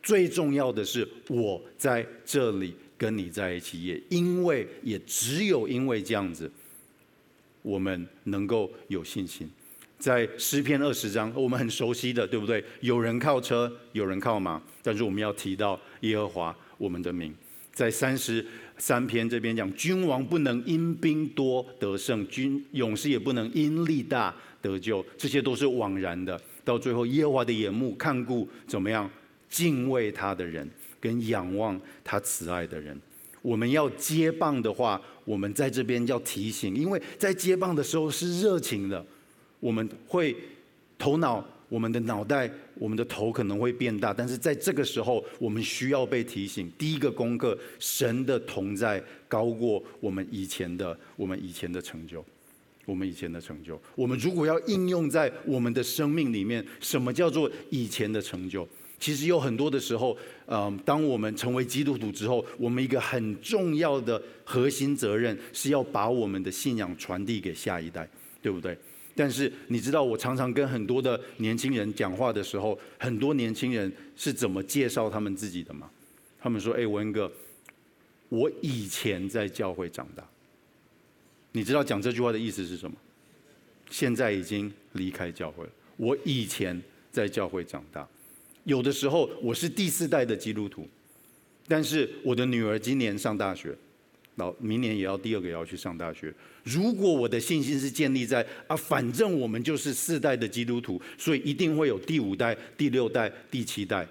[0.00, 6.48] 最重要的是，我在这里跟你在一起，也因为也只有因为这样子，
[7.62, 9.50] 我们能够有信心。
[9.98, 12.62] 在诗篇二十章，我们很熟悉的，对不对？
[12.80, 16.56] 有人靠车，有人靠马，但是我们要提到耶和华。
[16.78, 17.34] 我们的名，
[17.72, 18.44] 在三十
[18.78, 26.40] 三篇这边讲，君王不能因兵多得胜，军勇士也不能因力大得救，这些都是枉然的。
[26.64, 29.08] 到最后，耶和华的眼目看顾怎么样？
[29.48, 30.68] 敬畏他的人，
[31.00, 33.00] 跟仰望他慈爱的人。
[33.40, 39.06] 我们要接棒的话，我们在这边要提醒，因为在接棒的时候是热情的，
[39.60, 40.36] 我们会
[40.98, 41.46] 头脑。
[41.68, 46.70] 我们的脑袋、我们的头可能会变大，但是在这个时候，我们需要被提醒。
[46.78, 52.24] 第一个功课，神的同在高过我们以前的、我们以前的成就，
[52.84, 53.80] 我们以前的成就。
[53.94, 58.66] 我们如果要应用在我们的生命里面，什么叫做以前的成就？
[58.98, 68.08] 其实有很多的时候，嗯，当我们成为基督徒之后，我们一个很重要的核心责任是要把我们的信仰传递给下一代，
[68.40, 68.78] 对不对？
[69.16, 75.90] 但是你知道，我常常跟很多的年轻人讲话的时候，很多年轻人是怎么介绍他们自己的吗？
[76.38, 77.32] 他们说：“哎，文哥，
[78.28, 80.22] 我以前在教会长大。”
[81.52, 82.94] 你知道讲这句话的意思是什么？
[83.90, 85.70] 现在已经离开教会了。
[85.96, 88.06] 我以前在教会长大，
[88.64, 90.86] 有的时候我是第四代的基督徒，
[91.66, 93.74] 但是我的女儿今年上大学。
[94.36, 96.32] 到明年也要第二个也要去上大学。
[96.62, 104.06] 如果我的信心是建立在啊，反正我们就是四代的基督徒，所以一定会有第五代、第六代、第七代。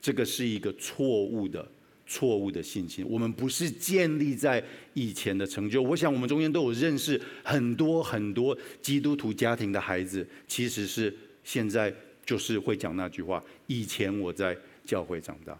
[0.00, 1.66] 这个是一个错误的、
[2.06, 3.04] 错误的信心。
[3.08, 5.82] 我们不是建立在以前的成就。
[5.82, 11.92] 我想我们中间都有认识很多很多基督徒家庭的孩子，其实是现在
[12.24, 15.58] 就是会讲那句话：以前我在教会长大。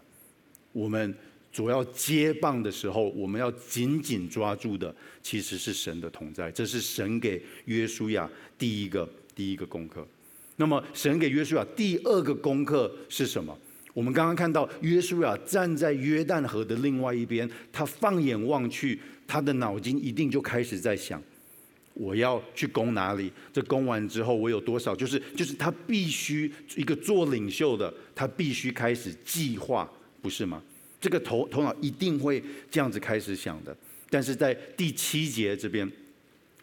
[0.71, 1.15] 我们。
[1.57, 10.07] 主要接棒的时候，我们要紧紧抓住的其实是神的同在，这是神给约书亚第一个第一个功课。
[10.57, 13.57] 那么，神给约书亚第二个功课是什么？
[13.95, 21.19] 我们刚刚看到约书亚站在约旦河的另外一边，他放眼望去，他的脑筋一定就开始在想：
[21.95, 23.31] 我要去攻哪里？
[23.51, 24.95] 这攻完之后，我有多少？
[24.95, 29.91] 就是就是他必须一个做领袖的，他必须开始计划，
[30.21, 30.61] 不是吗？
[30.99, 33.75] 这个头头脑一定会这样子开始想的。
[34.09, 35.89] 但是在第七节这边，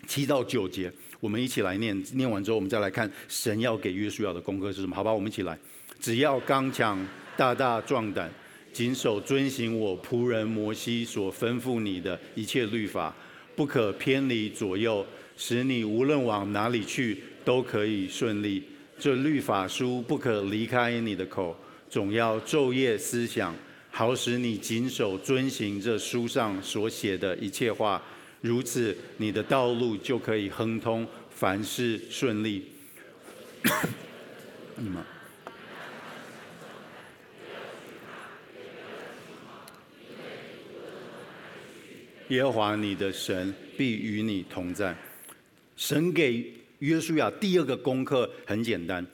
[0.07, 4.94] 七到九节，我们一起来念，念完之后，我们再来看神要给约书亚的功课是什么？
[4.97, 5.59] 好吧，我们一起来，
[6.01, 7.07] 只要刚强。
[7.37, 8.31] 大大壮胆，
[8.73, 13.12] 谨守遵行我仆人摩西所吩咐你的一切律法，
[13.57, 15.05] 不可偏离左右，
[15.37, 18.62] 使你无论往哪里去都可以顺利。
[19.01, 21.57] 这律法书不可离开你的口，
[21.90, 23.53] 总要昼夜思想，
[23.96, 28.02] 好使你谨守遵行这书上所写的一切话。
[28.40, 32.64] 如此，你的道路就可以亨通，凡事顺利。
[34.74, 35.00] 你们。
[42.30, 44.96] 耶和华你的神必与你同在。
[45.76, 49.07] 神给约书亚第二个功课很简单，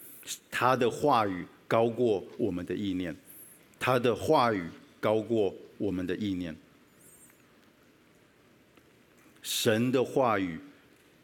[0.51, 3.15] 他的话语高过我们的意念，
[3.81, 4.63] 他的话语
[5.01, 6.55] 高过我们的意念。
[9.43, 10.59] 神的话语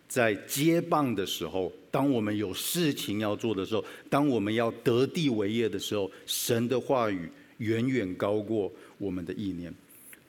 [0.08, 9.72] 在接棒的时候，当我们有事情要做的时候，当我们要得地为业的时候，神的话语远远高过我们的意念。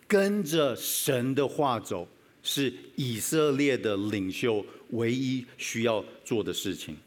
[0.05, 2.05] 跟着神的话走，
[2.43, 6.97] 是以色列的领袖唯一需要做的事情。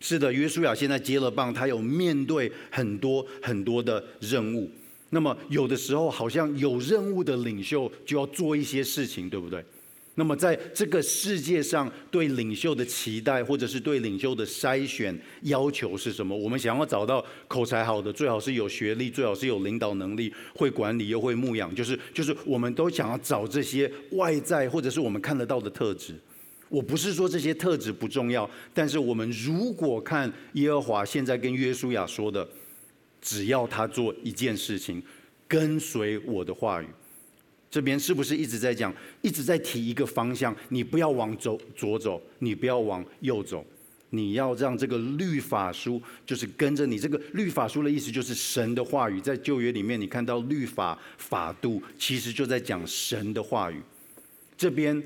[0.00, 4.70] 是的，约书亚现在接了棒，他有面对很多很多的任务。
[5.10, 9.64] 那么有的时候，好像有任务的领袖就要做一些事情，对不对？
[10.16, 16.36] 那么，在这个世界上，对领袖的期待，或者是对领袖的筛选要求是什么？
[16.36, 26.14] 我们想要找到口才好的，最好是有学历，最好是有领导能力，会管理又会牧养，就是就是，我们都想要找这些外在或者是我们看得到的特质。
[26.68, 32.46] 我不是说这些特质不重要，但是我们如果看耶和华现在跟约书亚说的，
[33.20, 35.02] 只要他做一件事情，
[35.46, 36.86] 跟随我的话语。
[37.70, 40.54] 这边是不是一直在讲，一直在提一个方向？
[40.68, 43.66] 你不要往左左走，你不要往右走，
[44.10, 47.00] 你要让这个律法书就是跟着你。
[47.00, 53.82] 这个律法书的意思就是神的话语，在旧约里面，你看到律法法度，其实就在讲神的话语。
[54.56, 55.02] 这边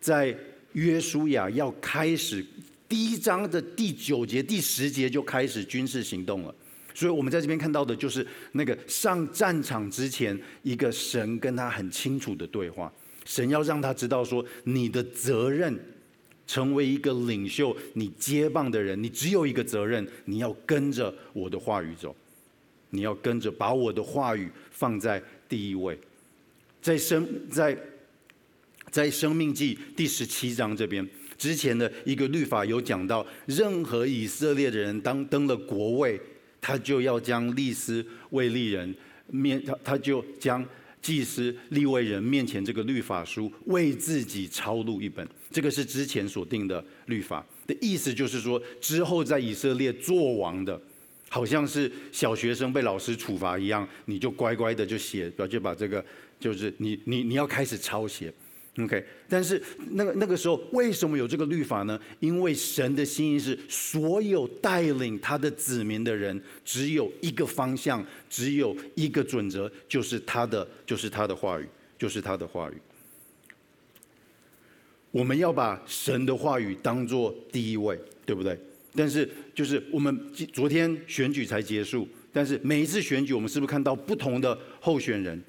[0.00, 0.36] 在
[0.72, 2.44] 约书亚要开始
[2.88, 6.54] 第一章的第九节、第十节就开始军事行动了。
[6.94, 12.92] 所以我们在这边看到的就是那个上战场之前，一个神跟他很清楚的对话。
[13.24, 15.78] 神要让他知道说，你的责任，
[16.46, 22.16] 成为一个领袖，你接棒的人，你只有一个责任，你要跟着我的话语走，
[22.90, 25.96] 你要跟着把我的话语放在第一位。
[26.80, 27.78] 在生在
[28.90, 36.20] 在生命记第十七章这边之前的一个律法有讲到，任何以色列的人当登了国位。
[36.60, 38.92] 他就要将利斯为利人
[39.28, 40.62] 面，他他就将
[41.00, 45.26] 祭司利未人面前这个律法书为自己抄录一本。
[45.52, 50.78] 这个是之前所定的律法的意思，就是说之后在以色列做王的，
[51.28, 56.04] 好像是小学生被老师处罚一样，你就乖乖的就写，就把这个
[56.40, 58.34] 就是你你你要开始抄写。
[58.80, 59.60] OK，但是
[59.90, 61.98] 那个那个时候为什么有这个律法呢？
[62.20, 71.66] 因为神的心意是，所有带领他的子民的人，只有一个方向，只有一个准则，就是他的，就是他的话语，
[71.98, 72.74] 就是他的话语。
[75.10, 78.56] 我们要把神的话语当做第一位，对不对？
[78.94, 80.16] 但是就是我们
[80.52, 85.42] 昨天选举才结束，但是每一次选举，我们是不是看到不同的候选人？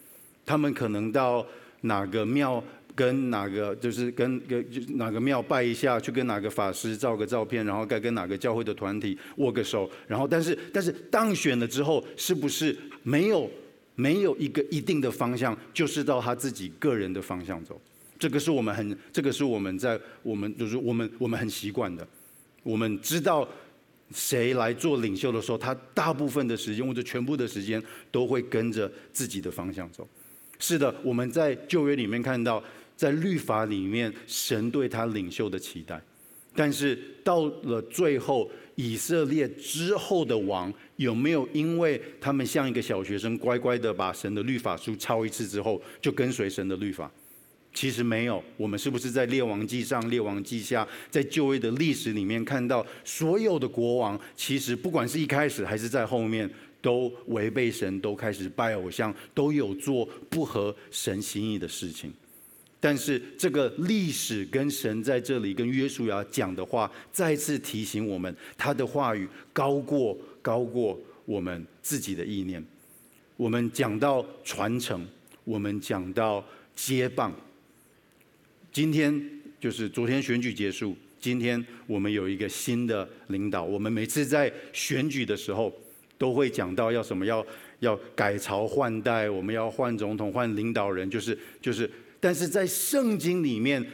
[0.48, 1.46] 他们可能到
[1.82, 2.64] 哪个庙？
[2.96, 4.66] 跟哪个就是跟跟
[4.98, 13.50] 哪个庙拜一下，去跟哪个法师照个照片，然后该跟哪个教会的团体握个手，然后但是但是当选了之后，是不是没有
[13.96, 17.80] 没有一个一定的方向，就是到他自己个人的方向走？
[18.18, 22.06] 这个是我们很这个是我们在我们就是我们我们很习惯的，
[22.64, 23.48] 我们知道
[24.12, 30.06] 谁来做领袖的时候，他大部分的时间或者全部的时间都会跟着自己的方向走。
[30.60, 32.62] 是的，我们在旧约里面看到。
[33.00, 36.02] 在律法里面，神对他领袖的期待，
[36.54, 47.10] 但是到了最后，以色列之后的王有没有因为他们像一个小学生，乖乖的把神的律法书抄一次之后，就跟随神的律法？
[47.74, 48.44] 其实没有。
[48.58, 62.12] 我们是不是在列王记上、列王记下，在旧约的历史里面看到，所有的国王其实不管是一开始还是在后面，都违背神，都开始拜偶像，都有做不合神心意的事情。
[62.82, 72.64] 但是这个历史跟神在这里跟约书亚讲的话，再次提醒我们，他的话语高过高过我们自己的意念。
[73.36, 75.06] 我们讲到传承，
[75.44, 76.42] 我们讲到
[76.74, 77.36] 接棒。
[78.72, 79.22] 今天
[79.60, 83.62] 就是昨天选举结束，今天我们有一个新的领导。
[83.62, 85.74] 我们每次在选举的时候，
[86.18, 87.46] 都会讲到要什么，要
[87.80, 91.90] 要改朝换代，我们要换总统、换领导人，就是就是。
[92.20, 93.86] 但是在圣经里面，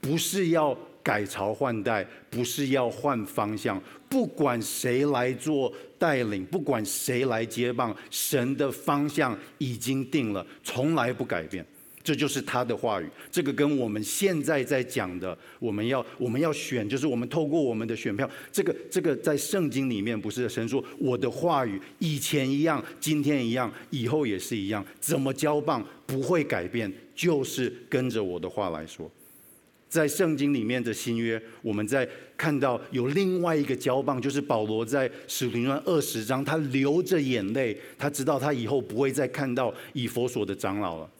[0.00, 11.64] 不是要改朝换代，不是要换方向，不管谁来做带领，不管谁来接棒，神的方向已经定了，从来不改变。
[12.04, 29.10] 这就是他的话语，这个跟我们现在在讲的，我们要我们要选，就是我们透过我们的选票，这个这个在圣经里面不是神说我的话语以前一样，今天一样，以后也是一样，怎么交棒不会改变，就是跟着我的话来说。
[29.88, 41.10] 在圣经里面的新约，我们在看到有另外一个交棒，就是保罗在使徒行传二十章，他流着眼泪，他知道他以后不会再看到以弗所的长老了。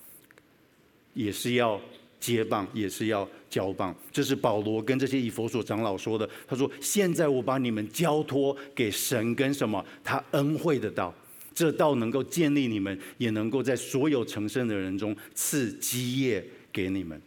[1.13, 1.79] 也是要
[2.19, 3.95] 接棒，也是要交棒。
[4.11, 6.27] 这是保罗跟这些以弗所长老说的。
[6.49, 9.85] 他说：“现在我把你们交托给神，跟什么？
[10.03, 11.15] 他恩惠的道，
[11.55, 17.21] 这道能够建立你们，也能够在所有成圣的人中赐基业给你们。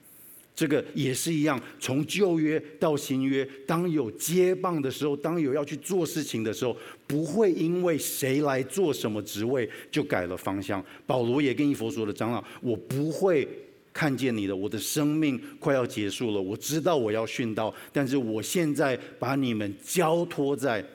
[0.56, 10.84] 这个也是一样，从旧约到新约，当有接棒的时候，当有要去做事情的时候，不会因为谁来做什么职位就改了方向。
[11.06, 13.48] 保罗也跟以弗所的长老，我不会。”
[13.96, 16.42] 看见你的，我的生命快要结束了。
[16.42, 20.86] 我知道我要殉道，但是我现在把你们交托在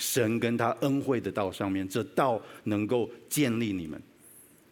[0.00, 4.02] 神跟他恩惠的道上面，这道能够建立你们。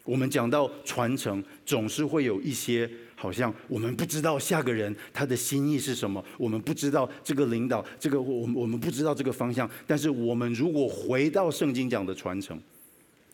[0.03, 9.71] 我们讲到传承，总是会有一些好像我们不知道下个人他的心意是什么，我们不知道这个领导，这个我我们不知道这个方向。
[9.87, 12.59] 但是我们如果回到圣经讲的传承，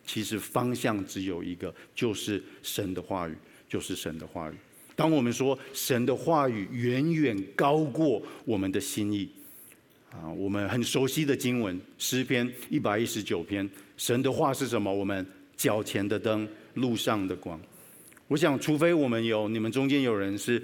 [0.05, 3.33] 其实方向只有一个，就是神的话语。
[3.67, 4.55] 就是神的话语。
[4.95, 9.27] 当我们说神的话语远远高过我们的心意，
[10.21, 14.93] 啊，我们很熟悉的经文诗篇一百一十九篇，神的话是什么？
[14.93, 15.25] 我们
[15.57, 17.59] 脚前的灯，路上的光。
[18.27, 20.61] 我想，除非我们有你们中间有人是。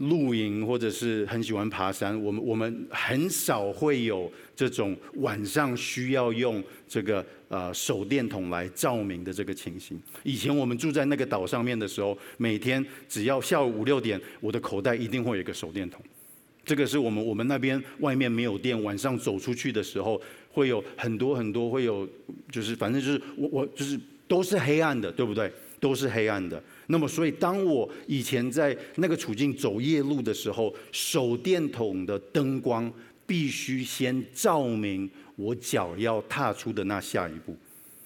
[0.00, 10.00] 露营或者是很喜欢爬山，我们我们很少会有这种晚上需要用这个呃手电筒来照明的这个情形。
[10.22, 16.00] 以前我们住在那个岛上面的时候，每天只要下午五六点，我的口袋一定会有一个手电筒。
[16.68, 20.20] 这个是我们我们那边外面没有电，晚上走出去的时候
[20.52, 22.06] 会有很多很多会有，
[22.52, 25.50] 就是反正就是我我就是都是黑暗的，对不对？
[25.80, 26.62] 都是黑暗的。
[26.88, 32.92] 那么，所以当我以前在那个处境走夜路的时候，手电筒的灯光
[33.26, 37.56] 必须先照明我脚要踏出的那下一步。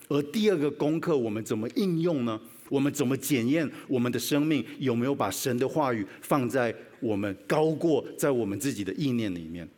[0.09, 2.41] 而第二个功课，我们怎么应用呢？
[2.69, 9.69] 我们怎么检验我们的生命有没有把神的话语放在我们高过在我们自己的意念里面？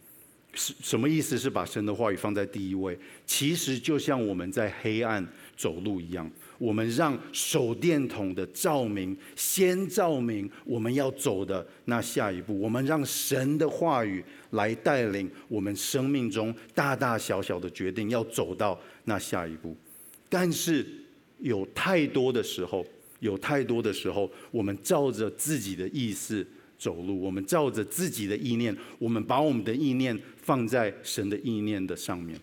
[0.53, 1.37] 是什么意思？
[1.37, 2.97] 是把神的话语放在第一位？
[3.27, 6.31] 其实就像我们在黑暗走路一样。
[6.59, 19.77] 我们让手电筒的照明先照明我们要走的那下一步，我们让神的话语来带领我们生命中大大小小的决定，要走到那下一步。
[20.29, 20.87] 但是
[21.41, 22.87] 有太多的时候，
[23.19, 26.47] 有太多的时候，我们照着自己的意思
[26.85, 32.39] 走路，我们照着自己的意念，我们把我们的意念放在神的意念的上面。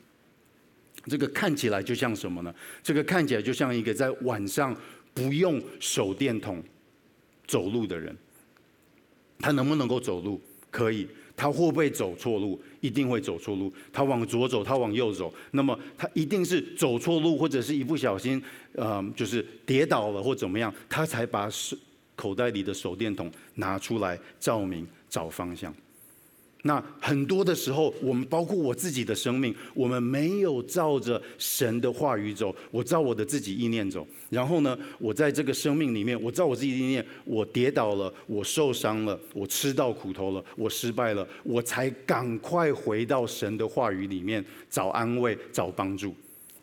[1.05, 2.51] 这个看起来就像什么呢？
[2.81, 4.75] 这个看起来就像一个在晚上
[5.13, 6.63] 不用手电筒
[7.45, 8.17] 走路的人。
[9.37, 10.41] 他能不能够走路？
[10.71, 11.07] 可以。
[11.35, 12.59] 他会不会走错路？
[12.81, 13.71] 一定会走错路。
[13.93, 18.41] 他往左走，他往右走，那么他一定是走错路，或者是一不小心，
[18.73, 21.77] 呃，就是跌倒了或怎么样，他才把手
[22.21, 25.73] 口袋里的手电筒拿出来照明找方向。
[26.63, 34.07] 那很多的时候，我们包括我自己的生命，我们没有照着神的话语走，我照我的自己意念走。
[34.29, 46.13] 然后呢，我在这个生命里面，我照我自己意念，我跌倒了，我受伤了，我吃到苦头了，我失败了，我才赶快回到神的话语里面找安慰、找帮助。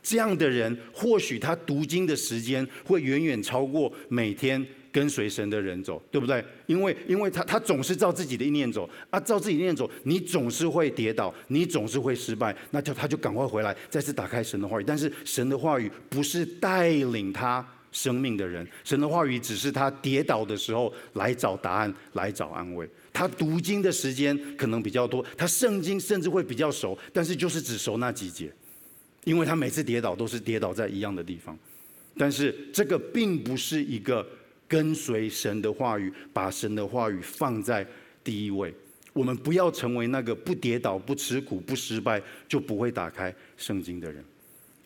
[0.00, 6.44] 这样的人，或许他读经的时间会远远超过每天跟随神的人走，对不对？
[6.66, 14.84] 因为因为他他总是照自己的意念走啊，照自己意念走，你总是会跌倒，你总是会失败，那就他就赶快回来，再次打开神的话语。
[14.86, 22.88] 但是神的话语不是带领他生命的人，神的话语只是他跌倒的时候来找答案，来找安慰。
[23.12, 28.52] 他读经的时间可能比较多，他圣经甚至会比较熟，但是就是只熟那几节，
[29.24, 31.58] 因为他每次跌倒都是跌倒在一样的地方。
[32.16, 34.26] 但是这个并不是一个
[34.68, 37.84] 跟随神的话语，把神的话语放在
[38.22, 38.72] 第一位。
[39.14, 44.22] 我们不要成为那个不跌倒、不吃苦、不失败就不会打开圣经的人。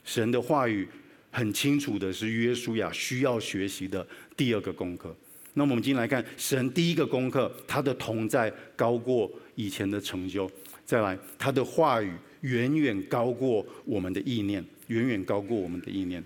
[0.04, 0.88] 神的话语
[1.30, 4.06] 很清楚的是约书亚需要学习的
[4.36, 5.14] 第二个功课。
[5.54, 10.50] 那么我们今天来看神第一个功课，他的同在高过以前的成就。
[10.86, 12.10] 再来，他的话语
[12.40, 16.24] 远远高过我们的意念，远远高过我们的意念。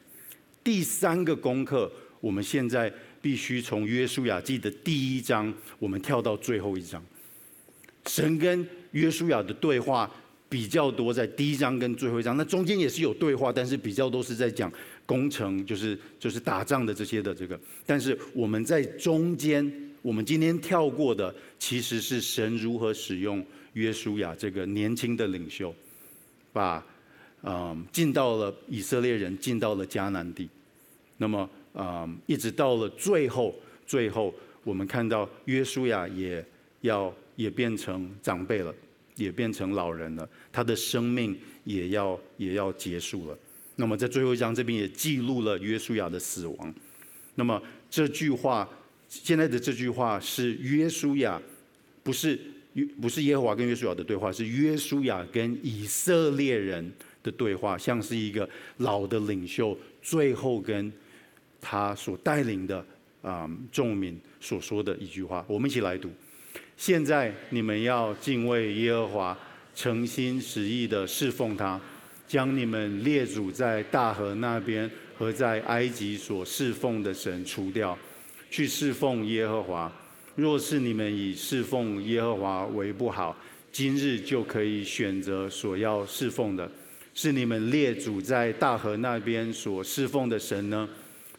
[0.63, 1.91] 第三个功课，
[2.21, 2.93] 我们现在
[3.27, 7.05] 必须从约书亚记的第一章，我们跳到最后一章。
[8.07, 10.09] 神跟约书亚的对话
[10.49, 14.73] 比较多，在第一章跟最后一章，那中间也是有对话，但是比较都是在讲
[15.05, 17.59] 工程，就是就是打仗的这些的这个。
[17.85, 19.69] 但是我们在中间，
[20.03, 25.75] 我们今天跳过的，其实是神如何使用约书亚这个年轻的领袖，
[26.53, 26.87] 把
[27.43, 30.49] 嗯进到了以色列人进到了迦南地。
[31.19, 31.49] 那么，
[31.79, 33.55] 嗯，一直到了最后，
[33.87, 36.43] 最后我们看到约书亚也
[36.81, 38.75] 要也变成长辈了，
[39.15, 43.39] 也变成老人了，他的生命也要也要结束了。
[43.75, 46.75] 那么在最后一章这边也记录了约书亚的死亡。
[47.35, 48.67] 那么这句话，
[49.07, 51.39] 现在的这句话是约书亚，
[52.03, 52.41] 不是
[52.73, 56.91] 约不是耶和华跟约书亚的对话，是约书亚跟以色列人
[57.23, 58.49] 的对话，像是一个
[58.79, 60.91] 老的领袖最后跟。
[61.69, 62.87] 他所带领的
[63.23, 66.09] 啊众民所说的一句话，我们一起来读。
[66.77, 69.39] 现在你们要敬畏耶和华，
[69.75, 71.81] 诚心实意的侍奉他，
[72.29, 74.89] 将你们列祖在大河那边
[75.19, 77.99] 和在埃及所侍奉的神除掉，
[78.49, 79.91] 去侍奉耶和华。
[80.37, 83.37] 若是你们以侍奉耶和华为不好，
[83.73, 86.71] 今日就可以选择所要侍奉的，
[87.13, 90.89] 是你们列祖在大河那边所侍奉的神呢？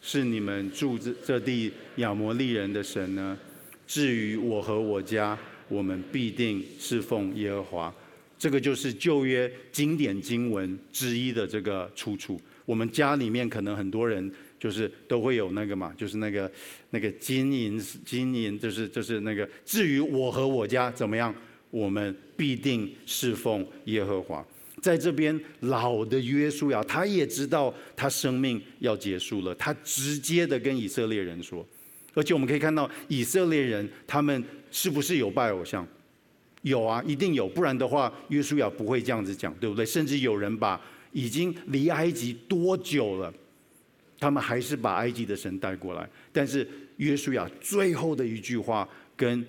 [0.01, 3.37] 是你们住这这地亚摩利人的神呢？
[3.85, 5.37] 至于我和我家，
[5.67, 7.95] 我们必定侍奉耶和华。
[8.37, 12.39] 这个就是旧约经典经文之一的这个出处。
[12.65, 16.51] 我们家里面可能很多人就是都会有那个嘛，就是那个
[16.91, 19.49] 那个金银金银，就是就是那个。
[19.65, 21.33] 至于我和我家怎么样，
[21.71, 24.45] 我们必定侍奉耶和华。
[24.79, 31.65] 在这边，老的约书亚，他也知道他生命要结束了，他直接的跟以色列人说，
[32.13, 35.85] 而且我们可以看到以色列人他们是不是有拜偶像？
[36.61, 39.85] 有啊，一定有，不然的话约书亚不会这样子讲，对不对？
[39.85, 40.79] 甚至有人把
[41.11, 43.33] 已经离埃及多久了，
[44.19, 46.67] 他们还是把埃及的神带过来，但是
[46.97, 49.45] 约书亚最后的一句话跟。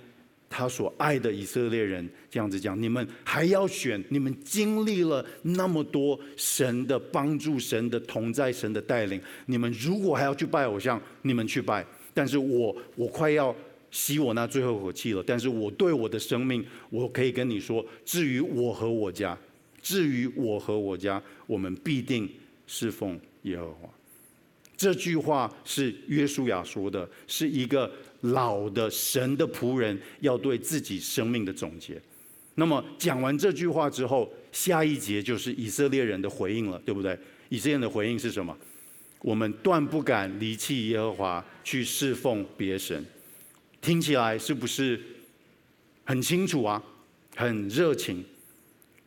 [0.50, 4.02] 他所爱的以色列人这样子讲：你们还要选？
[4.08, 11.84] 你们经历了那么多神的帮助、神的同在、神的带领，你们如果还要去拜偶像，你们去拜。
[12.14, 13.54] 但是我我快要
[13.90, 15.22] 吸我那最后一口气了。
[15.26, 19.38] 但是我对我的生命，我可以跟你说：至于我和我家，
[19.82, 22.28] 至于我和我家，我们必定
[22.66, 23.88] 侍奉耶和华。
[24.78, 27.92] 这句话是约书亚说的，是一个。
[28.22, 32.02] 老的神的仆人要对自己生命的总结。
[32.56, 37.16] 那么讲完这句话之后，下一节就是以色列人的回应了，对不对？
[37.48, 38.58] 以色列人的回应是什么？
[39.20, 43.06] 我们断不敢离弃耶和华去侍奉别神。
[43.80, 45.00] 听起来是不是
[46.02, 46.82] 很清楚啊？
[47.36, 48.24] 很热情，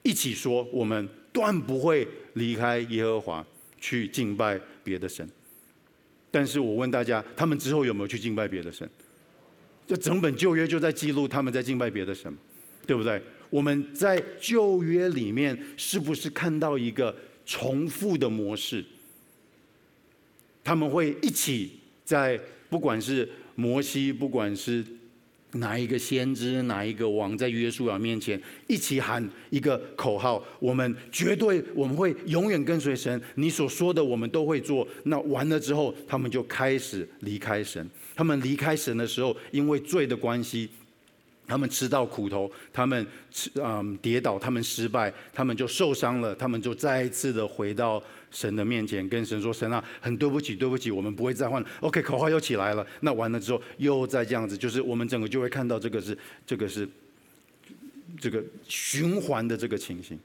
[0.03, 3.45] 一起说我们断不会离开耶和华
[3.81, 5.29] 去敬拜别的神。
[6.31, 8.89] 但是我问大家，他们之后有没有去敬拜别的神？
[9.85, 12.33] 这整本旧约就在记录他们在敬拜别的神，
[12.87, 13.21] 对不对？
[13.49, 17.15] 我们在旧约里面是不是看到一个
[17.45, 18.85] 重复的模式？
[20.63, 24.85] 他们会一起在，不管是摩西，不管是。
[25.53, 34.87] 哪一个先知，哪一个王，在约书亚面前一起喊一个口号，我们绝对我们会永远跟随神，你所说的我们都会做。
[35.03, 37.89] 那完了之后，他们就开始离开神。
[38.15, 40.69] 他们离开神的时候，因为罪的关系，
[41.47, 48.01] 他们吃到苦头，他们吃嗯跌倒，他们失败，他们就受伤了，他们就再一次的回到
[48.31, 51.63] 神的面前，跟神说：“神啊，很对不起，对不起，我们不会再换。
[51.81, 52.87] ”OK，口号又起来了。
[53.01, 56.17] 那完了之后，又再这样子，就是我们整个就会看到这个是
[56.47, 56.87] 这个是
[58.19, 60.17] 这个循环的这个情形。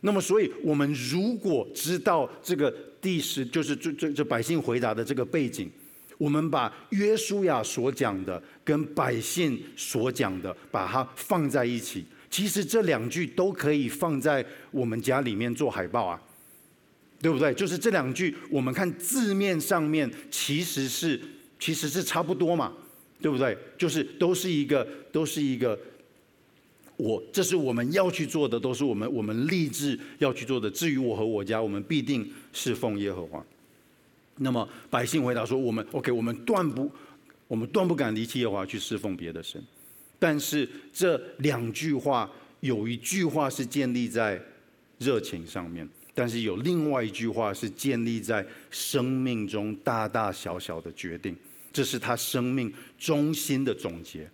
[0.00, 5.70] 那么，所以我们如果知道这个第十，就是这这这百姓回答的这个背景。
[6.18, 12.06] 我们把约书亚所讲的跟百姓所讲的，把它放在一起。
[12.30, 16.22] 其实这两句都可以放在我们家里面做海报啊，
[17.20, 17.52] 对不对？
[17.54, 21.20] 就是这两句，我们看字面上面其实是
[21.58, 22.72] 其实是差不多嘛，
[23.20, 23.56] 对不对？
[23.78, 25.78] 就是都是一个都是一个，
[26.96, 30.70] 我这是我们要去做的，都是我们我们立志要去做的。
[30.70, 33.44] 至于我和我家，我们必定侍奉耶和华。
[34.38, 36.90] 那么百姓回答说：“我们 OK，我们断不，
[37.48, 39.58] 我们断不敢离弃耶和华去侍奉别的神。
[40.18, 44.38] 但是这两句话有一句话是建立在
[44.98, 51.36] 热情上面，但是有另外一句话是建立在生命中大大小小的决定，
[51.72, 54.28] 这是他生命中心的总结。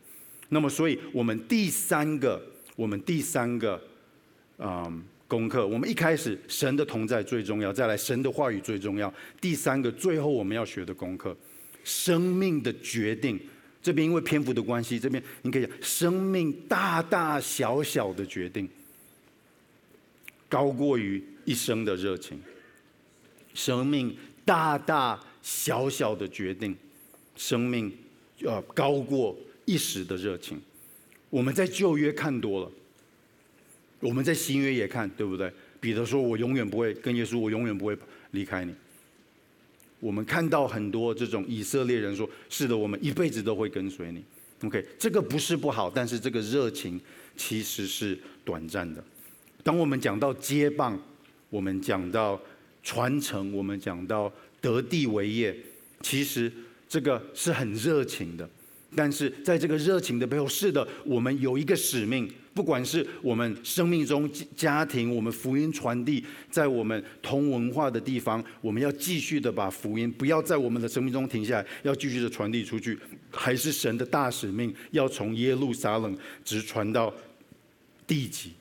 [0.48, 2.40] 那么，所以我们第三个，
[2.76, 3.82] 我们第三个，
[4.58, 5.02] 嗯。”
[5.32, 9.10] 功课，我们一开始神的同在最重要，再来神的话语最重要。
[9.40, 11.34] 第三个，最后我们要学的功课，
[11.82, 13.40] 生命的决定。
[13.80, 18.68] 这边因为篇幅的关系，这边你可以讲生命大大小小的决定，
[20.50, 22.40] 高过于一生的热情。
[23.54, 26.76] 生命大大小小的决定，
[27.36, 27.92] 生命
[28.44, 30.60] 呃高过一时的热情。
[31.30, 32.70] 我们在旧约看多了。
[34.00, 35.52] 我们在新约也看，对不对？
[35.80, 37.96] 彼得说：“我永远不会跟耶稣，我永远不会
[38.32, 38.74] 离开你。”
[40.00, 44.24] 我们看到很多这种以色列人说：“是的，我们一辈子都会跟随你。”
[44.66, 47.00] OK，这个不是不好，但是这个热情
[47.36, 49.04] 其实是短暂的。
[49.62, 51.00] 当我们讲到接棒，
[51.52, 52.40] 我们讲到
[52.82, 55.54] 传承，我们讲到得地为业，
[56.00, 56.50] 其实
[56.88, 58.48] 这个是很热情的。
[58.96, 62.26] 但是在这个热情的背后，是的，我们有一个使命。
[62.54, 72.98] 不管是我们生命中家庭，我们福音传递在我们同文化的地方，我们要继续的把福音不要在我们的生命中停下来，要继续的传递出去，
[73.30, 77.12] 还是神的大使命，要从耶路撒冷直传到
[78.06, 78.52] 地极。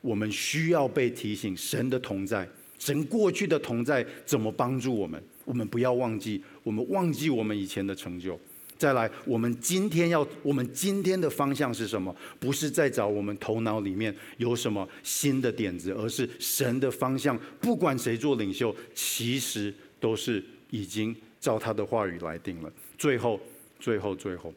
[0.00, 2.48] 我们需要被提醒神的同在，
[2.78, 5.22] 神过去的同在怎么帮助我们？
[5.44, 8.38] 我们不要忘记，我们忘记我们以前的成就。
[8.78, 12.14] 再来，我们今天要，我们今天的方向是什么？
[12.38, 17.38] 不是在找我们头脑里面有什么新的点子，而是神的方向。
[17.60, 22.72] 不管谁做领袖，其实都是已经照他的话语来定了。
[22.96, 23.38] 最后，
[23.78, 24.54] 最后，最后，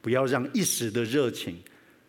[0.00, 1.56] 不要让一时的热情，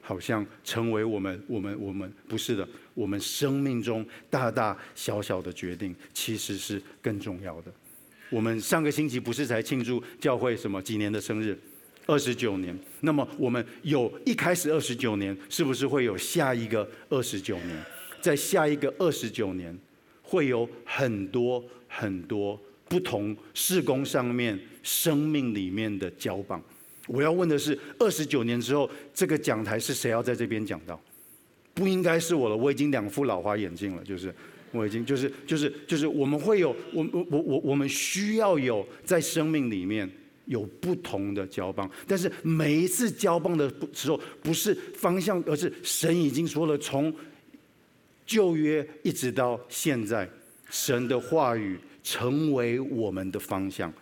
[0.05, 2.67] 好像成为我们，我们，我们不是的。
[2.93, 7.73] 我们生命中大大小小的决定，其实是更重要的。
[8.29, 11.57] 我们上个星期不是才庆祝教会什么几年的生日？
[12.05, 12.77] 二十九年。
[12.99, 17.85] 那么我们有一开始二十九年，是不是会有下一个二十九年？
[18.19, 19.77] 在下一个二十九年，
[20.21, 26.61] 会有很多很多不同事工上面、生命里面的交棒。
[27.07, 30.99] 我要问的是，二十九年之后，这个讲台是谁要在这边讲到？
[31.73, 34.33] 不应该是我了，我已经两副老花眼镜了，就是。
[34.75, 40.09] 我已经就是就是就是我们会有我我我我我们需要有在生命里面
[40.45, 47.13] 有不同的交棒，但是每一次交棒的时候不是方向，而是神已经说了，从
[48.25, 50.27] 旧约一直到现在，
[50.71, 53.93] 神的话语成为我们的方向。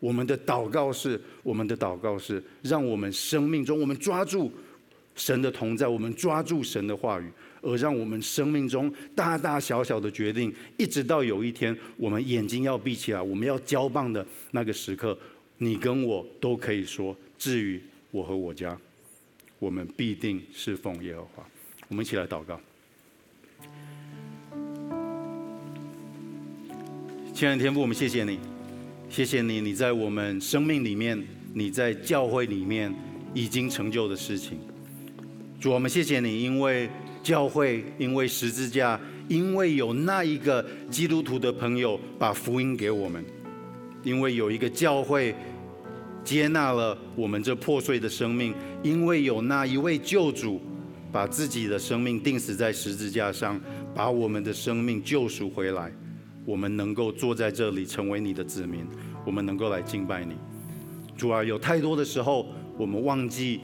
[0.00, 4.50] 我们的祷告是，我们的祷告是，让我们生命中我们抓住
[5.14, 7.30] 神的同在，我们抓住神的话语。
[7.62, 15.14] 而让我们生命中大大小小的决定，一直到有一天我们眼睛要闭起来，我们要交棒的那个时刻，
[15.58, 17.78] 你跟我都可以说：至于
[18.10, 18.74] 我和我家，
[19.58, 21.46] 我们必定侍奉耶和华。
[21.88, 22.58] 我们一起来祷告。
[27.34, 28.38] 亲爱的天父，我们谢谢你，
[29.10, 31.20] 谢谢你，你在我们生命里面，
[31.52, 32.94] 你在教会里面
[33.34, 34.56] 已经成就的事情。
[35.60, 36.88] 主，我们谢谢你，因为。
[37.22, 38.98] 教会因为十字架，
[39.28, 43.22] 因为有那一个基督徒的朋友把福音给我们，
[44.02, 45.34] 因为有一个教会
[46.24, 50.62] 接纳了我们这破碎的生命，因为有那一位救主
[51.12, 53.60] 把自己的生命钉死在十字架上，
[53.94, 55.92] 把我们的生命救赎回来，
[56.50, 58.84] 我们能够坐在这里成为你的子民，
[59.24, 60.34] 我们能够来敬拜你。
[61.16, 62.44] 主啊，有太多的时候
[62.76, 63.60] 我们忘记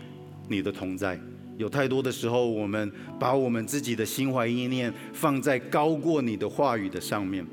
[0.49, 1.19] 你的同在。
[1.57, 7.45] 有太多的时候，我们把我们自己的心怀意念放在高过你的话语的上面。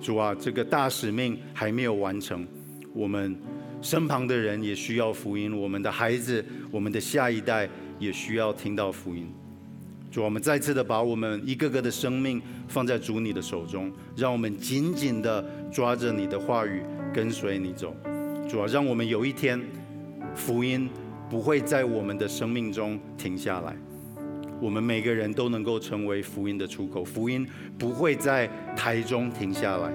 [0.00, 2.46] 主啊，这个大使命还没有完成，
[2.94, 3.36] 我们
[3.82, 9.26] 身旁的人也需要福音，我们的孩子、我们的下一代也需要听到福音。
[10.14, 17.92] 主，我们再次的把我们一个个的生命放在主你的手中，让我们紧紧的抓着你的话语，跟随你走。
[18.48, 19.60] 主啊，让我们有一天
[20.32, 20.88] 福音
[21.28, 23.76] 不会在我们的生命中停下来。
[24.60, 27.44] 我们每个人都能够成为福音的出口，福音
[27.76, 29.92] 不会在台中停下来，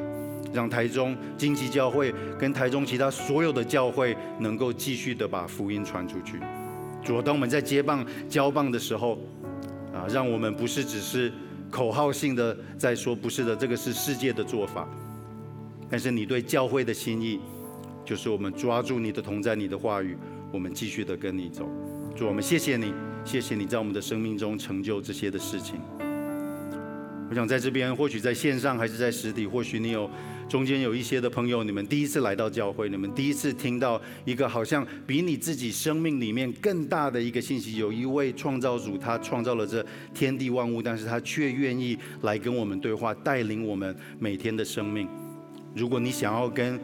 [0.51, 6.38] 让台中惊奇教会跟台中其他所有的教会能够继续的把福音传出去。
[7.01, 9.17] 主啊，当我们在接棒交棒的时候，
[9.93, 11.31] 啊，让我们不是只是
[11.69, 14.87] 口号性的在说，不是的，这个是世界的做法，
[15.89, 17.39] 但是你对教会的心意，
[18.05, 20.17] 就是我们抓住你的同在，你的话语，
[20.51, 21.69] 我们继续的跟你走。
[22.15, 22.93] 主，我们谢谢你。
[23.25, 25.75] 谢谢你在我们的生命中成就这些的事情。
[27.29, 30.09] 我想在这边，或许在线上还是在实体，或许你有
[30.50, 37.78] 中间有一些的朋友，你们第一次来到教会，你们第一次听到一个好像比你自己生命里面更大的一个信息。
[37.78, 45.08] 有一位创造主，他创造了这天地万物，但是他却愿意来跟我们对话，带领我们每天的生命。
[45.76, 46.76] 如果你想要跟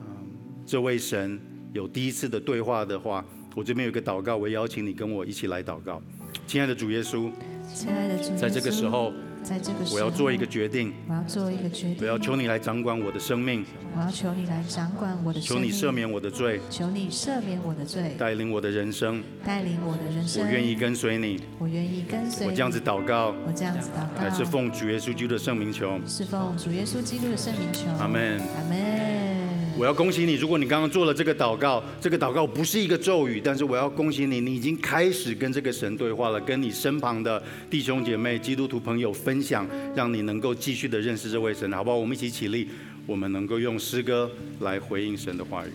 [0.00, 0.28] 嗯
[0.66, 1.40] 这位神
[1.72, 3.24] 有第一次的对话的话，
[3.54, 6.02] 我这边有个祷告，我邀请你跟我一起来祷告。
[6.48, 7.30] 亲爱的主耶稣，
[7.72, 9.12] 亲爱的主耶稣，在这个时候，
[9.48, 13.64] 在这个时候，我要做一个决定，我要做一个决定，我要求你来掌管我的生命，
[13.96, 29.37] 我要求你来掌管我的生命，求你赦免我的罪，求你赦免我的罪，带领我的人生，带领我的人生，我愿意跟随你，我愿意跟随你，我这样子祷告，我这样子祷告，乃是奉主耶稣基督的圣名求，是奉主耶稣基督的圣名求，阿门，阿门。
[29.78, 39.64] 我要恭喜你，如果你刚刚做了这个祷告，这个祷告不是一个咒语，但是我要恭喜你，你已经开始跟这个神对话了，跟你身旁的弟兄姐妹、基督徒朋友分享，
[39.94, 41.96] 让你能够继续的认识这位神，好不好？
[41.96, 42.68] 我们一起起立，
[43.06, 45.70] 我们能够用诗歌来回应神的话语。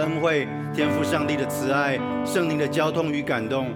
[0.00, 3.68] 恩惠，天赋上帝的慈爱，圣灵的交通与感动，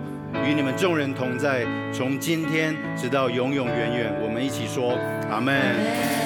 [0.46, 4.12] 与你们众人同在，从今天直到永永远远。
[4.22, 4.96] 我们一起说，
[5.30, 6.19] 阿门。